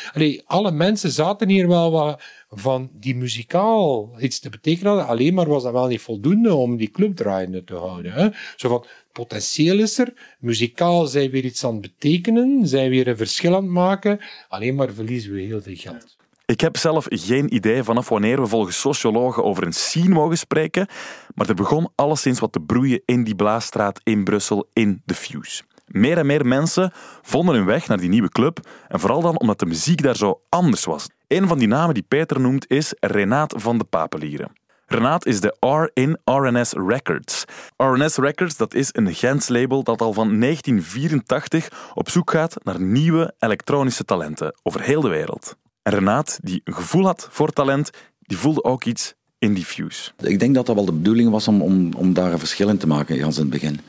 alle 0.46 0.70
mensen 0.70 1.10
zaten 1.10 1.48
hier 1.48 1.68
wel 1.68 1.90
wat 1.90 2.22
van 2.50 2.90
die 2.92 3.16
muzikaal 3.16 4.10
iets 4.20 4.38
te 4.38 4.48
betekenen 4.48 4.92
hadden. 4.92 5.08
Alleen 5.08 5.34
maar 5.34 5.48
was 5.48 5.62
dat 5.62 5.72
wel 5.72 5.86
niet 5.86 6.00
voldoende 6.00 6.54
om 6.54 6.76
die 6.76 6.90
club 6.90 7.16
draaiende 7.16 7.64
te 7.64 7.74
houden. 7.74 8.34
Zo 8.56 8.68
van, 8.68 8.84
potentieel 9.12 9.78
is 9.78 9.98
er, 9.98 10.36
muzikaal 10.38 11.06
zijn 11.06 11.30
weer 11.30 11.44
iets 11.44 11.64
aan 11.64 11.72
het 11.72 11.80
betekenen, 11.80 12.66
zijn 12.66 12.90
weer 12.90 13.08
een 13.08 13.16
verschil 13.16 13.54
aan 13.54 13.62
het 13.62 13.72
maken, 13.72 14.20
alleen 14.48 14.74
maar 14.74 14.92
verliezen 14.92 15.32
we 15.32 15.40
heel 15.40 15.62
veel 15.62 15.76
geld. 15.76 16.16
Ik 16.46 16.60
heb 16.60 16.76
zelf 16.76 17.06
geen 17.08 17.54
idee 17.54 17.82
vanaf 17.82 18.08
wanneer 18.08 18.40
we 18.40 18.46
volgens 18.46 18.80
sociologen 18.80 19.44
over 19.44 19.66
een 19.66 19.72
scene 19.72 20.14
mogen 20.14 20.38
spreken, 20.38 20.86
maar 21.34 21.48
er 21.48 21.54
begon 21.54 21.88
alleszins 21.94 22.40
wat 22.40 22.52
te 22.52 22.60
broeien 22.60 23.02
in 23.04 23.24
die 23.24 23.34
blaasstraat 23.34 24.00
in 24.04 24.24
Brussel 24.24 24.68
in 24.72 25.02
The 25.06 25.14
Fuse. 25.14 25.62
Meer 25.86 26.18
en 26.18 26.26
meer 26.26 26.46
mensen 26.46 26.92
vonden 27.22 27.54
hun 27.54 27.64
weg 27.64 27.88
naar 27.88 28.00
die 28.00 28.08
nieuwe 28.08 28.28
club 28.28 28.68
en 28.88 29.00
vooral 29.00 29.20
dan 29.20 29.38
omdat 29.38 29.58
de 29.58 29.66
muziek 29.66 30.02
daar 30.02 30.16
zo 30.16 30.40
anders 30.48 30.84
was. 30.84 31.06
Een 31.28 31.48
van 31.48 31.58
die 31.58 31.68
namen 31.68 31.94
die 31.94 32.04
Peter 32.08 32.40
noemt 32.40 32.70
is 32.70 32.94
Renaat 33.00 33.54
van 33.56 33.78
de 33.78 33.84
Papelieren. 33.84 34.52
Renaat 34.86 35.26
is 35.26 35.40
de 35.40 35.56
R 35.60 35.90
in 36.00 36.18
RNS 36.24 36.72
Records. 36.72 37.44
RNS 37.76 38.16
Records 38.16 38.56
dat 38.56 38.74
is 38.74 38.88
een 38.92 39.14
Gens 39.14 39.48
label 39.48 39.82
dat 39.82 40.00
al 40.00 40.12
van 40.12 40.40
1984 40.40 41.92
op 41.94 42.08
zoek 42.08 42.30
gaat 42.30 42.56
naar 42.62 42.80
nieuwe 42.80 43.34
elektronische 43.38 44.04
talenten 44.04 44.54
over 44.62 44.80
heel 44.80 45.00
de 45.00 45.08
wereld. 45.08 45.56
En 45.82 45.92
Renaat, 45.92 46.38
die 46.42 46.60
een 46.64 46.74
gevoel 46.74 47.04
had 47.04 47.28
voor 47.30 47.52
talent, 47.52 47.90
die 48.20 48.38
voelde 48.38 48.64
ook 48.64 48.84
iets 48.84 49.14
in 49.38 49.54
die 49.54 49.64
fuse. 49.64 50.10
Ik 50.18 50.38
denk 50.38 50.54
dat 50.54 50.66
dat 50.66 50.74
wel 50.74 50.84
de 50.84 50.92
bedoeling 50.92 51.30
was 51.30 51.48
om, 51.48 51.62
om, 51.62 51.92
om 51.92 52.12
daar 52.12 52.32
een 52.32 52.38
verschil 52.38 52.68
in 52.68 52.78
te 52.78 52.86
maken, 52.86 53.16
in 53.16 53.24
het 53.24 53.50
begin. 53.50 53.80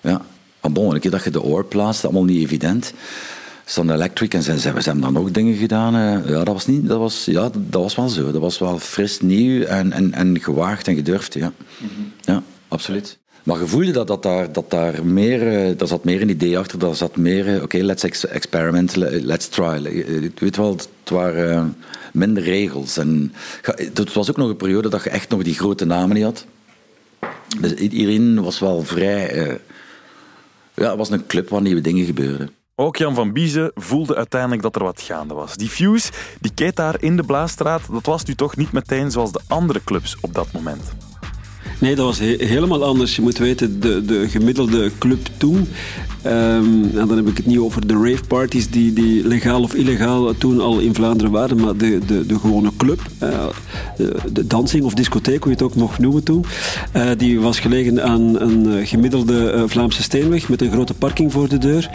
Ja. 0.00 0.22
Maar 0.60 0.72
bon, 0.72 0.94
een 0.94 1.00
keer 1.00 1.10
dat 1.10 1.24
je 1.24 1.30
de 1.30 1.42
oor 1.42 1.64
plaatst, 1.64 2.04
allemaal 2.04 2.24
niet 2.24 2.44
evident. 2.44 2.94
Sun 3.68 3.90
Electric 3.90 4.34
en 4.34 4.42
ze, 4.42 4.58
ze, 4.58 4.70
hebben 4.70 5.00
dan 5.00 5.16
ook 5.18 5.34
dingen 5.34 5.54
gedaan. 5.54 5.92
Ja, 6.26 6.44
dat 6.44 6.54
was, 6.54 6.66
niet, 6.66 6.88
dat 6.88 6.98
was, 6.98 7.24
ja, 7.24 7.50
dat 7.54 7.82
was 7.82 7.94
wel 7.94 8.08
zo. 8.08 8.32
Dat 8.32 8.40
was 8.40 8.58
wel 8.58 8.78
fris, 8.78 9.20
nieuw 9.20 9.62
en, 9.62 9.92
en, 9.92 10.12
en 10.12 10.40
gewaagd 10.40 10.88
en 10.88 10.94
gedurfd. 10.94 11.34
Ja, 11.34 11.52
ja 12.20 12.42
absoluut. 12.68 13.18
Maar 13.42 13.58
je 13.58 13.66
voelde 13.66 13.90
dat, 13.90 14.06
dat, 14.06 14.22
daar, 14.22 14.52
dat 14.52 14.70
daar 14.70 15.06
meer, 15.06 15.76
daar 15.76 15.88
zat 15.88 16.04
meer 16.04 16.22
een 16.22 16.28
idee 16.28 16.58
achter. 16.58 16.78
Dat 16.78 16.96
zat 16.96 17.16
meer, 17.16 17.62
oké, 17.62 17.78
let's 17.78 18.02
ex 18.02 18.26
experiment, 18.26 18.96
let's 18.96 19.48
try. 19.48 19.82
Weet 20.38 20.56
wel, 20.56 20.70
het 20.70 21.10
waren 21.10 21.76
minder 22.12 22.42
regels. 22.42 22.96
En 22.96 23.32
het 23.94 24.12
was 24.12 24.30
ook 24.30 24.36
nog 24.36 24.48
een 24.48 24.56
periode 24.56 24.88
dat 24.88 25.04
je 25.04 25.10
echt 25.10 25.28
nog 25.28 25.42
die 25.42 25.54
grote 25.54 25.84
namen 25.84 26.16
niet 26.16 26.24
had. 26.24 26.46
Dus 27.60 27.74
iedereen 27.74 28.42
was 28.42 28.58
wel 28.58 28.82
vrij... 28.82 29.60
Ja, 30.74 30.88
het 30.88 30.98
was 30.98 31.10
een 31.10 31.26
club 31.26 31.48
waar 31.48 31.62
nieuwe 31.62 31.80
dingen 31.80 32.04
gebeurden. 32.04 32.50
Ook 32.80 32.96
Jan 32.96 33.14
van 33.14 33.32
Biezen 33.32 33.70
voelde 33.74 34.16
uiteindelijk 34.16 34.62
dat 34.62 34.76
er 34.76 34.82
wat 34.82 35.00
gaande 35.00 35.34
was. 35.34 35.56
Die 35.56 35.68
Fuse, 35.68 36.10
die 36.40 36.52
keet 36.54 36.76
daar 36.76 37.02
in 37.02 37.16
de 37.16 37.22
Blaasstraat, 37.22 37.82
dat 37.92 38.06
was 38.06 38.24
nu 38.24 38.34
toch 38.34 38.56
niet 38.56 38.72
meteen 38.72 39.10
zoals 39.10 39.32
de 39.32 39.40
andere 39.46 39.84
clubs 39.84 40.16
op 40.20 40.34
dat 40.34 40.52
moment. 40.52 40.82
Nee, 41.80 41.94
dat 41.94 42.04
was 42.04 42.18
helemaal 42.18 42.84
anders. 42.84 43.16
Je 43.16 43.22
moet 43.22 43.38
weten, 43.38 43.80
de, 43.80 44.04
de 44.04 44.28
gemiddelde 44.28 44.90
club 44.98 45.26
toen 45.36 45.68
Um, 46.26 46.92
dan 46.92 47.16
heb 47.16 47.28
ik 47.28 47.36
het 47.36 47.46
niet 47.46 47.58
over 47.58 47.86
de 47.86 47.94
rave 47.94 48.24
parties 48.28 48.70
die, 48.70 48.92
die 48.92 49.26
legaal 49.26 49.62
of 49.62 49.74
illegaal 49.74 50.34
toen 50.36 50.60
al 50.60 50.78
in 50.78 50.94
Vlaanderen 50.94 51.32
waren, 51.32 51.60
maar 51.60 51.76
de, 51.76 51.98
de, 52.06 52.26
de 52.26 52.38
gewone 52.38 52.70
club, 52.76 53.00
de, 53.96 54.14
de, 54.32 54.46
dansing 54.46 54.84
of 54.84 54.94
discotheek, 54.94 55.42
hoe 55.42 55.52
je 55.52 55.58
het 55.58 55.62
ook 55.62 55.74
mocht 55.74 55.98
noemen 55.98 56.22
toen, 56.22 56.44
uh, 56.96 57.10
die 57.16 57.40
was 57.40 57.60
gelegen 57.60 58.02
aan 58.04 58.40
een 58.40 58.86
gemiddelde 58.86 59.52
uh, 59.54 59.62
Vlaamse 59.66 60.02
steenweg 60.02 60.48
met 60.48 60.62
een 60.62 60.70
grote 60.70 60.94
parking 60.94 61.32
voor 61.32 61.48
de 61.48 61.58
deur. 61.58 61.90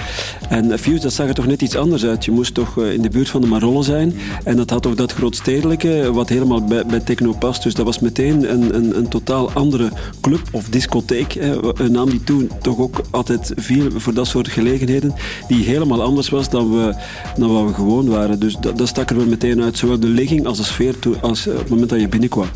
En 0.49 0.79
Fuse, 0.79 1.01
dat 1.01 1.13
zag 1.13 1.27
er 1.27 1.33
toch 1.33 1.47
net 1.47 1.61
iets 1.61 1.75
anders 1.75 2.05
uit. 2.05 2.25
Je 2.25 2.31
moest 2.31 2.53
toch 2.53 2.77
in 2.77 3.01
de 3.01 3.09
buurt 3.09 3.29
van 3.29 3.41
de 3.41 3.47
Marolle 3.47 3.83
zijn 3.83 4.13
en 4.43 4.55
dat 4.55 4.69
had 4.69 4.81
toch 4.81 4.95
dat 4.95 5.13
grootstedelijke, 5.13 6.09
wat 6.13 6.29
helemaal 6.29 6.63
bij, 6.63 6.85
bij 6.85 6.99
techno 6.99 7.33
past. 7.33 7.63
Dus 7.63 7.73
dat 7.73 7.85
was 7.85 7.99
meteen 7.99 8.51
een, 8.51 8.75
een, 8.75 8.97
een 8.97 9.07
totaal 9.07 9.51
andere 9.51 9.89
club 10.21 10.41
of 10.51 10.69
discotheek, 10.69 11.35
een 11.75 11.91
naam 11.91 12.09
die 12.09 12.23
toen 12.23 12.49
toch 12.61 12.77
ook 12.79 13.01
altijd 13.11 13.51
viel 13.55 13.91
voor 13.95 14.12
dat 14.13 14.27
soort 14.27 14.47
gelegenheden, 14.47 15.13
die 15.47 15.63
helemaal 15.63 16.03
anders 16.03 16.29
was 16.29 16.49
dan, 16.49 16.71
we, 16.71 16.95
dan 17.37 17.53
wat 17.53 17.65
we 17.65 17.73
gewoon 17.73 18.07
waren. 18.07 18.39
Dus 18.39 18.57
dat, 18.59 18.77
dat 18.77 18.87
stak 18.87 19.09
er 19.09 19.15
wel 19.15 19.25
meteen 19.25 19.61
uit, 19.61 19.77
zowel 19.77 19.99
de 19.99 20.07
ligging 20.07 20.45
als 20.45 20.57
de 20.57 20.63
sfeer 20.63 20.99
toe, 20.99 21.15
als, 21.21 21.47
op 21.47 21.57
het 21.57 21.69
moment 21.69 21.89
dat 21.89 21.99
je 21.99 22.07
binnenkwam. 22.07 22.47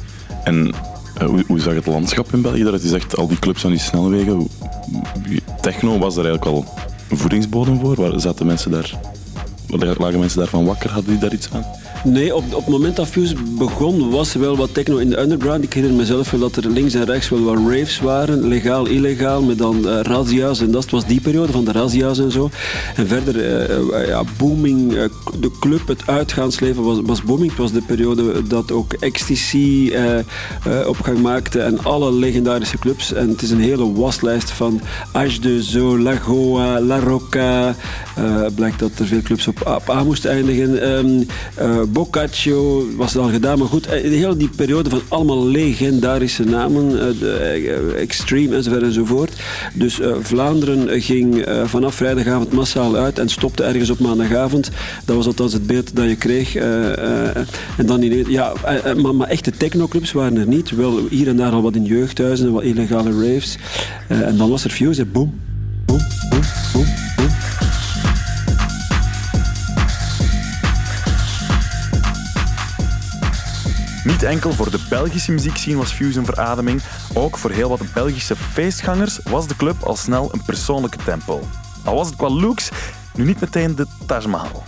En 0.44 0.74
uh, 1.22 1.28
hoe, 1.28 1.44
hoe 1.48 1.60
zag 1.60 1.74
het 1.74 1.86
landschap 1.86 2.34
in 2.34 2.42
België? 2.42 2.64
Dat 2.64 2.82
is 2.82 2.92
echt 2.92 3.18
al 3.18 3.28
die 3.28 3.40
clubs 3.40 3.66
aan 3.66 3.72
die 3.72 3.80
snelwegen. 3.80 4.48
Techno 5.62 5.98
was 5.98 6.16
daar 6.16 6.26
eigenlijk 6.26 6.56
al 6.56 6.66
voedingsbodem 7.10 7.80
voor? 7.80 7.96
Waar 7.96 8.20
zaten 8.20 8.46
mensen 8.46 8.72
daar, 8.72 9.00
lagen 9.98 10.20
mensen 10.20 10.40
daarvan 10.40 10.66
wakker? 10.66 10.92
Hadden 10.92 11.12
die 11.12 11.20
daar 11.20 11.34
iets 11.34 11.50
aan? 11.52 11.66
Nee, 12.08 12.36
op, 12.36 12.44
op 12.54 12.62
het 12.62 12.68
moment 12.68 12.96
dat 12.96 13.08
Fuse 13.08 13.36
begon 13.58 14.10
was 14.10 14.34
er 14.34 14.40
wel 14.40 14.58
wat 14.58 14.74
techno 14.74 14.98
in 14.98 15.10
de 15.10 15.20
underground. 15.20 15.64
Ik 15.64 15.74
herinner 15.74 15.98
mezelf 15.98 16.32
wel 16.32 16.40
dat 16.40 16.56
er 16.56 16.70
links 16.70 16.94
en 16.94 17.06
rechts 17.06 17.30
wel 17.30 17.44
wat 17.44 17.58
raves 17.58 18.00
waren, 18.00 18.48
legaal, 18.48 18.86
illegaal, 18.86 19.42
met 19.42 19.58
dan 19.58 19.78
uh, 19.78 20.00
razzia's. 20.02 20.62
En 20.62 20.72
dat 20.72 20.90
was 20.90 21.06
die 21.06 21.22
periode 21.22 21.52
van 21.52 21.66
de 21.66 21.72
razzia's 21.72 22.20
en 22.20 22.32
zo. 22.32 22.50
En 22.96 23.08
verder, 23.08 23.36
uh, 23.36 24.08
ja, 24.08 24.24
booming, 24.38 24.92
de 25.40 25.52
club, 25.60 25.88
het 25.88 26.08
uitgaansleven 26.08 26.84
was, 26.84 26.98
was 27.04 27.24
booming. 27.24 27.50
Het 27.50 27.60
was 27.60 27.72
de 27.72 27.82
periode 27.82 28.48
dat 28.48 28.72
ook 28.72 28.94
Ecstasy 28.94 29.94
opgang 30.86 31.22
maakte 31.22 31.60
en 31.62 31.84
alle 31.84 32.14
legendarische 32.14 32.78
clubs. 32.78 33.14
En 33.14 33.30
het 33.30 33.42
is 33.42 33.52
een 33.52 33.60
hele 33.60 33.94
waslijst 33.94 34.52
van 34.52 34.82
H2O, 35.08 36.02
La 36.02 36.16
Goa, 36.16 36.82
La 36.82 37.00
Rocca. 37.00 37.76
blijkt 38.56 38.80
dat 38.80 38.92
er 39.00 39.06
veel 39.06 39.22
clubs 39.22 39.48
op, 39.48 39.84
A 39.90 40.04
moesten 40.04 40.32
eindigen. 40.32 40.90
Um, 40.98 41.28
Boccaccio 41.98 42.88
was 42.96 43.14
het 43.14 43.22
al 43.22 43.30
gedaan, 43.30 43.58
maar 43.58 43.68
goed, 43.68 43.88
eh, 43.88 44.02
de 44.02 44.16
hele 44.16 44.38
die 44.38 44.50
periode 44.56 44.90
van 44.90 45.02
allemaal 45.08 45.48
legendarische 45.48 46.44
namen, 46.44 47.00
eh, 47.00 47.74
eh, 47.74 48.02
Extreme 48.02 48.56
enzovoort 48.56 48.84
enzovoort. 48.84 49.34
Dus 49.74 50.00
Vlaanderen 50.20 51.02
ging 51.02 51.46
vanaf 51.66 51.96
vrijdagavond 51.96 52.52
massaal 52.52 52.96
uit 52.96 53.20
en 53.20 53.30
stopte 53.30 53.64
ergens 53.64 53.90
op 53.90 54.00
maandagavond. 54.00 54.70
Dat 55.06 55.16
was 55.16 55.26
althans 55.26 55.54
het 55.54 55.68
beeld 55.68 55.96
dat 55.96 56.06
je 56.06 56.16
kreeg. 56.16 56.56
en 56.56 57.86
dan 57.86 58.04
in, 58.04 58.32
ja, 58.32 58.54
maar, 58.98 59.16
maar, 59.16 59.28
echte 59.28 59.52
technoclubs 59.52 60.12
waren 60.12 60.38
er 60.38 60.48
niet. 60.48 60.70
Wel 60.70 61.00
hier 61.10 61.28
en 61.28 61.38
daar 61.38 61.52
al 61.52 61.62
wat 61.62 61.76
in 61.76 61.84
jeugdhuizen 61.84 62.48
en 62.48 62.54
wat 62.54 62.64
illegale 62.64 63.12
raves. 63.12 63.58
en 64.08 64.38
dan 64.38 64.50
was 64.50 64.64
er 64.64 64.70
Fuse, 64.70 65.06
boom, 65.06 65.34
boom, 65.34 65.47
Niet 74.08 74.24
enkel 74.24 74.52
voor 74.52 74.72
de 74.72 74.86
Belgische 74.90 75.32
muziekscene 75.32 75.78
was 75.78 75.92
Fuse 75.92 76.20
een 76.20 76.26
verademing, 76.26 76.82
ook 77.14 77.38
voor 77.38 77.52
heel 77.52 77.70
wat 77.70 77.94
Belgische 77.94 78.36
feestgangers 78.36 79.20
was 79.24 79.48
de 79.48 79.56
club 79.56 79.84
al 79.84 79.96
snel 79.96 80.34
een 80.34 80.44
persoonlijke 80.46 80.98
tempel. 80.98 81.48
Al 81.86 81.96
was 81.96 82.08
het 82.08 82.16
qua 82.16 82.30
looks 82.30 82.70
nu 83.16 83.24
niet 83.24 83.40
meteen 83.40 83.76
de 83.76 83.86
Taj 84.06 84.26
Mahal. 84.26 84.64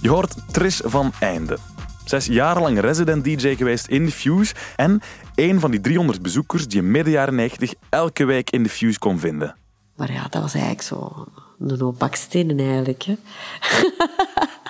Je 0.00 0.08
hoort 0.08 0.34
Trish 0.52 0.80
van 0.84 1.12
Einde. 1.20 1.58
Zij 2.04 2.18
is 2.18 2.26
jarenlang 2.26 2.80
resident 2.80 3.24
DJ 3.24 3.54
geweest 3.54 3.86
in 3.86 4.04
de 4.04 4.12
Fuse 4.12 4.54
en 4.76 5.00
een 5.34 5.60
van 5.60 5.70
die 5.70 5.80
300 5.80 6.22
bezoekers 6.22 6.68
die 6.68 6.82
je 6.82 6.88
midden 6.88 7.12
jaren 7.12 7.34
90 7.34 7.74
elke 7.88 8.24
week 8.24 8.50
in 8.50 8.62
de 8.62 8.68
Fuse 8.68 8.98
kon 8.98 9.18
vinden. 9.18 9.56
Maar 9.96 10.12
ja, 10.12 10.26
dat 10.28 10.42
was 10.42 10.54
eigenlijk 10.54 10.82
zo 10.82 11.26
een 11.58 11.94
bakstenen 11.98 12.58
eigenlijk. 12.58 13.02
Hè. 13.02 13.14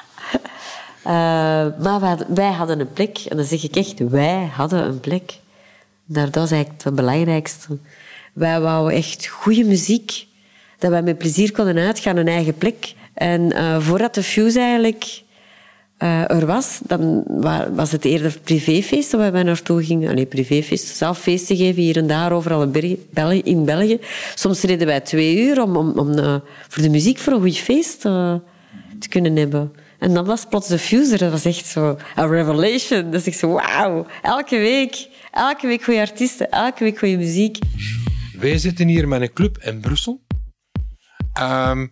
Uh, 1.07 1.13
maar 1.83 2.17
wij 2.29 2.53
hadden 2.53 2.81
een 2.81 2.93
plek, 2.93 3.19
en 3.29 3.37
dan 3.37 3.47
zeg 3.47 3.63
ik 3.65 3.77
echt, 3.77 3.99
wij 3.99 4.51
hadden 4.53 4.85
een 4.85 5.01
plek. 5.01 5.39
Dat 6.05 6.35
was 6.35 6.51
eigenlijk 6.51 6.85
het 6.85 6.95
belangrijkste. 6.95 7.79
Wij 8.33 8.61
wouden 8.61 8.97
echt 8.97 9.27
goede 9.27 9.65
muziek, 9.65 10.27
dat 10.79 10.91
wij 10.91 11.03
met 11.03 11.19
plezier 11.19 11.53
konden 11.53 11.77
uitgaan, 11.77 12.17
een 12.17 12.29
eigen 12.29 12.55
plek. 12.55 12.95
En 13.15 13.41
uh, 13.41 13.81
voordat 13.81 14.15
de 14.15 14.23
Fuse 14.23 14.61
eigenlijk 14.61 15.23
uh, 15.99 16.31
er 16.31 16.47
was, 16.47 16.81
dan 16.83 17.25
was 17.75 17.93
het 17.93 18.05
eerder 18.05 18.39
privéfeesten 18.45 19.19
waar 19.19 19.33
wij 19.33 19.43
naartoe 19.43 19.85
gingen. 19.85 20.15
Nee, 20.15 20.27
privéfeesten, 20.27 20.95
zelf 20.95 21.19
feesten 21.19 21.57
geven 21.57 21.83
hier 21.83 21.97
en 21.97 22.07
daar, 22.07 22.33
overal 22.33 22.63
in 22.63 22.99
België. 23.11 23.41
In 23.41 23.65
België. 23.65 24.01
Soms 24.35 24.63
reden 24.63 24.87
wij 24.87 25.01
twee 25.01 25.39
uur 25.39 25.63
om, 25.63 25.77
om, 25.77 25.99
om 25.99 26.15
voor 26.69 26.83
de 26.83 26.91
muziek 26.91 27.19
voor 27.19 27.33
een 27.33 27.41
goed 27.41 27.59
feest 27.59 28.01
te 28.01 29.09
kunnen 29.09 29.37
hebben. 29.37 29.73
En 30.03 30.15
dan 30.15 30.25
was 30.25 30.45
plots 30.45 30.69
de 30.69 30.79
Fuser. 30.79 31.19
Dat 31.19 31.31
was 31.31 31.45
echt 31.45 31.67
zo 31.67 31.97
een 32.15 32.29
revelation. 32.29 33.11
Dat 33.11 33.21
is 33.21 33.27
echt 33.27 33.39
zo, 33.39 33.53
wauw. 33.53 34.07
Elke 34.23 34.57
week, 34.57 35.09
elke 35.31 35.67
week 35.67 35.83
goede 35.83 36.01
artiesten, 36.01 36.51
elke 36.51 36.85
week 36.85 36.99
goede 36.99 37.17
muziek. 37.17 37.59
Wij 38.39 38.59
zitten 38.59 38.89
hier 38.89 39.09
met 39.09 39.21
een 39.21 39.33
club 39.33 39.59
in 39.59 39.81
Brussel. 39.81 40.23
Ehm, 41.33 41.87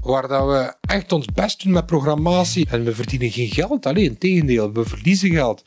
waar 0.00 0.28
dat 0.28 0.46
we 0.46 0.74
echt 0.80 1.12
ons 1.12 1.26
best 1.34 1.62
doen 1.62 1.72
met 1.72 1.86
programmatie. 1.86 2.66
En 2.70 2.84
we 2.84 2.94
verdienen 2.94 3.30
geen 3.30 3.50
geld, 3.50 3.86
alleen 3.86 4.18
tegendeel, 4.18 4.72
we 4.72 4.84
verliezen 4.84 5.30
geld. 5.30 5.62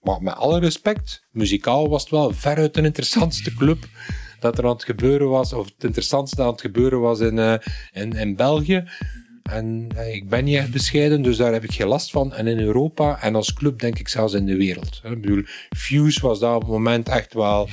Maar 0.00 0.22
met 0.22 0.34
alle 0.34 0.60
respect, 0.60 1.26
muzikaal 1.30 1.88
was 1.88 2.02
het 2.02 2.10
wel 2.10 2.32
veruit 2.32 2.74
de 2.74 2.82
interessantste 2.82 3.54
club 3.54 3.86
dat 4.40 4.58
er 4.58 4.64
aan 4.64 4.70
het 4.70 4.84
gebeuren 4.84 5.28
was, 5.28 5.52
of 5.52 5.64
het 5.64 5.84
interessantste 5.84 6.42
aan 6.42 6.50
het 6.50 6.60
gebeuren 6.60 7.00
was 7.00 7.20
in, 7.20 7.36
uh, 7.36 7.54
in, 7.92 8.12
in 8.12 8.36
België. 8.36 8.84
En 9.48 9.88
uh, 9.94 10.14
ik 10.14 10.28
ben 10.28 10.44
niet 10.44 10.56
echt 10.56 10.70
bescheiden, 10.70 11.22
dus 11.22 11.36
daar 11.36 11.52
heb 11.52 11.64
ik 11.64 11.72
geen 11.72 11.86
last 11.86 12.10
van. 12.10 12.32
En 12.34 12.46
in 12.46 12.58
Europa 12.58 13.22
en 13.22 13.34
als 13.34 13.52
club 13.52 13.78
denk 13.78 13.98
ik 13.98 14.08
zelfs 14.08 14.34
in 14.34 14.46
de 14.46 14.56
wereld. 14.56 15.00
Ik 15.04 15.20
bedoel, 15.20 15.42
Fuse 15.76 16.20
was 16.20 16.38
daar 16.38 16.54
op 16.54 16.60
het 16.60 16.70
moment 16.70 17.08
echt 17.08 17.34
wel 17.34 17.68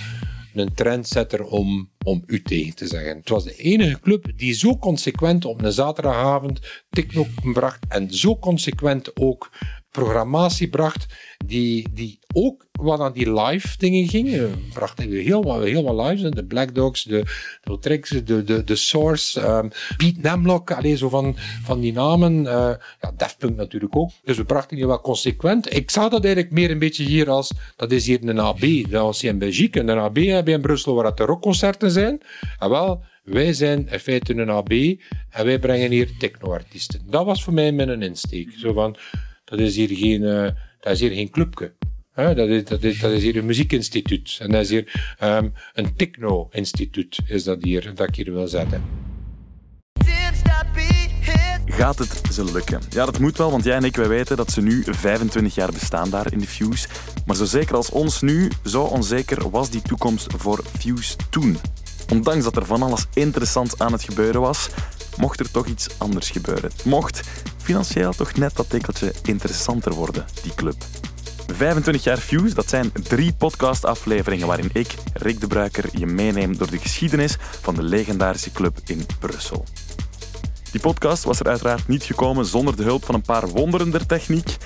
een 0.54 0.74
trendsetter 0.74 1.44
om, 1.44 1.90
om 2.06 2.24
u 2.26 2.42
tegen 2.42 2.76
te 2.76 2.88
zeggen. 2.88 3.18
Het 3.18 3.30
was 3.30 3.44
de 3.44 3.56
enige 3.56 4.00
club 4.00 4.32
die 4.36 4.54
zo 4.54 4.78
consequent 4.78 5.46
op 5.46 5.62
een 5.62 5.72
zaterdagavond 5.72 6.60
techno 6.90 7.26
bracht 7.54 7.86
en 7.88 8.14
zo 8.14 8.38
consequent 8.38 9.20
ook 9.20 9.52
programmatie 9.96 10.70
bracht 10.70 11.06
die, 11.46 11.88
die 11.94 12.20
ook 12.34 12.66
wat 12.72 13.00
aan 13.00 13.14
die 13.14 13.42
live 13.42 13.78
dingen 13.78 14.08
ging. 14.08 14.32
We 14.32 14.50
brachten 14.74 15.12
heel 15.12 15.44
wat, 15.44 15.64
heel 15.64 15.84
wat 15.84 16.08
lives, 16.08 16.32
de 16.32 16.46
Black 16.46 16.76
Dogs, 16.76 17.04
de, 17.04 17.24
de 17.64 17.80
Tricks, 17.80 18.10
de, 18.10 18.44
de, 18.44 18.64
de 18.64 18.76
Source, 18.76 19.42
um, 19.42 19.70
Pete 19.98 20.20
Nemlock, 20.22 20.72
alleen 20.72 20.98
zo 20.98 21.10
van, 21.10 21.36
van 21.64 21.80
die 21.80 21.94
namen. 21.94 22.34
Uh, 22.44 22.72
ja, 23.02 23.12
Daft 23.18 23.38
Punk 23.38 23.56
natuurlijk 23.56 23.96
ook. 23.96 24.12
Dus 24.24 24.38
we 24.38 24.46
brachten 24.46 24.78
die 24.78 24.88
wel 24.88 25.02
consequent. 25.02 25.76
Ik 25.76 25.92
zag 25.92 26.10
dat 26.10 26.24
eigenlijk 26.24 26.54
meer 26.54 26.72
een 26.72 26.80
beetje 26.80 27.04
hier 27.04 27.30
als, 27.30 27.52
dat 27.76 27.92
is 27.92 28.06
hier 28.06 28.20
een 28.24 28.40
AB, 28.40 28.62
dat 28.90 29.02
was 29.02 29.22
hier 29.22 29.32
in 29.32 29.40
Belgique. 29.40 29.80
En 29.80 29.88
een 29.88 29.98
AB 29.98 30.18
hebben 30.18 30.54
in 30.54 30.62
Brussel 30.62 30.96
waar 30.96 31.06
het 31.06 31.18
de 31.18 31.24
rockconcerten 31.24 31.92
zijn. 31.92 32.22
En 32.60 32.70
wel, 32.70 33.04
wij 33.24 33.54
zijn 33.54 33.88
in 33.90 34.00
feite 34.00 34.36
een 34.36 34.50
AB 34.50 34.72
en 35.30 35.46
wij 35.46 35.60
brengen 35.60 35.92
hier 35.92 36.18
technoartiesten. 36.18 37.02
Dat 37.10 37.26
was 37.26 37.44
voor 37.44 37.54
mij 37.54 37.72
mijn 37.72 38.02
insteek. 38.02 38.52
Zo 38.58 38.74
van, 38.74 38.98
dat 39.46 39.60
is 39.60 39.76
hier 39.76 39.90
geen, 39.92 40.22
uh, 40.22 40.50
dat 40.80 40.94
is 40.94 41.00
hier 41.00 41.12
geen 41.12 41.30
clubje. 41.30 41.74
dat, 42.16 42.38
is, 42.38 42.64
dat, 42.64 42.84
is, 42.84 43.24
hier 43.24 43.38
een 43.38 43.46
muziekinstituut. 43.46 44.38
En 44.42 44.52
dat 44.52 44.62
is 44.62 44.70
hier 44.70 45.16
um, 45.24 45.54
een 45.74 45.96
techno-instituut, 45.96 47.20
is 47.28 47.44
dat 47.44 47.64
hier, 47.64 47.96
dat 47.96 48.08
ik 48.08 48.16
hier 48.16 48.34
wil 48.34 48.48
zetten. 48.48 48.84
Gaat 51.66 51.98
het 52.00 52.22
ze 52.32 52.52
lukken? 52.52 52.82
Ja, 52.90 53.06
dat 53.06 53.20
moet 53.20 53.38
wel, 53.38 53.52
want 53.52 53.64
jij 53.64 53.76
en 53.76 53.84
ik 53.84 53.96
wij 53.96 54.08
weten 54.08 54.38
dat 54.38 54.52
ze 54.52 54.62
nu 54.62 54.84
25 54.86 55.56
jaar 55.56 55.72
bestaan 55.72 56.10
daar 56.10 56.32
in 56.32 56.40
de 56.40 56.48
Fuse. 56.48 56.88
Maar 57.26 57.36
zo 57.36 57.46
zeker 57.46 57.76
als 57.76 57.90
ons 57.90 58.22
nu, 58.22 58.52
zo 58.66 58.84
onzeker 58.84 59.50
was 59.50 59.70
die 59.70 59.82
toekomst 59.82 60.34
voor 60.38 60.64
Fuse 60.80 61.16
toen. 61.30 61.58
Ondanks 62.12 62.44
dat 62.44 62.56
er 62.56 62.66
van 62.66 62.82
alles 62.82 63.06
interessant 63.14 63.80
aan 63.80 63.92
het 63.92 64.04
gebeuren 64.04 64.42
was, 64.42 64.70
mocht 65.18 65.40
er 65.40 65.52
toch 65.52 65.66
iets 65.66 65.88
anders 65.98 66.30
gebeuren. 66.30 66.72
Mocht 66.84 67.22
financieel 67.66 68.14
toch 68.14 68.34
net 68.34 68.56
dat 68.56 68.70
tikkeltje 68.70 69.14
interessanter 69.24 69.94
worden, 69.94 70.26
die 70.44 70.54
club. 70.56 70.76
25 71.54 72.04
jaar 72.04 72.18
Fuse, 72.18 72.56
dat 72.56 72.70
zijn 72.70 72.92
drie 72.92 73.34
podcastafleveringen 73.34 74.48
waarin 74.48 74.70
ik, 74.74 74.96
Rick 75.14 75.40
de 75.40 75.48
Bruiker, 75.48 75.86
je 75.92 76.06
meeneem 76.06 76.58
door 76.58 76.70
de 76.70 76.78
geschiedenis 76.78 77.38
van 77.40 77.76
de 77.76 77.84
legendarische 77.84 78.52
club 78.52 78.78
in 78.86 79.06
Brussel. 79.20 79.66
Die 80.72 80.82
podcast 80.82 81.24
was 81.24 81.40
er 81.40 81.48
uiteraard 81.48 81.88
niet 81.88 82.04
gekomen 82.04 82.46
zonder 82.46 82.76
de 82.76 82.84
hulp 82.84 83.06
van 83.06 83.16
een 83.16 83.22
paar 83.22 83.48
wonderen 83.48 83.92
der 83.92 84.06
techniek. 84.06 84.58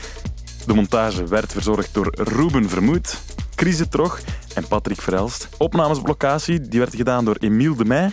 De 0.65 0.73
montage 0.73 1.27
werd 1.27 1.51
verzorgd 1.51 1.93
door 1.93 2.13
Ruben 2.15 2.69
Vermoed, 2.69 3.17
Chris 3.55 3.81
Trog 3.89 4.19
en 4.53 4.67
Patrick 4.67 5.01
Verelst. 5.01 5.49
Opnames 5.57 6.01
die 6.45 6.79
werd 6.79 6.95
gedaan 6.95 7.25
door 7.25 7.35
Emiel 7.39 7.75
de 7.75 7.85
Meij. 7.85 8.11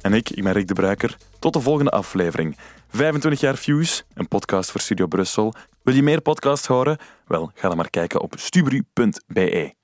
En 0.00 0.12
ik, 0.12 0.30
ik 0.30 0.42
ben 0.42 0.52
Rick 0.52 0.68
de 0.68 0.74
Bruiker. 0.74 1.16
Tot 1.38 1.52
de 1.52 1.60
volgende 1.60 1.90
aflevering. 1.90 2.56
25 2.92 3.40
jaar 3.40 3.56
Fuse, 3.56 4.02
een 4.14 4.28
podcast 4.28 4.70
voor 4.70 4.80
Studio 4.80 5.06
Brussel. 5.06 5.54
Wil 5.82 5.94
je 5.94 6.02
meer 6.02 6.20
podcasts 6.20 6.66
horen? 6.66 6.98
Wel, 7.26 7.50
ga 7.54 7.68
dan 7.68 7.76
maar 7.76 7.90
kijken 7.90 8.20
op 8.20 8.34
stubru.be. 8.36 9.81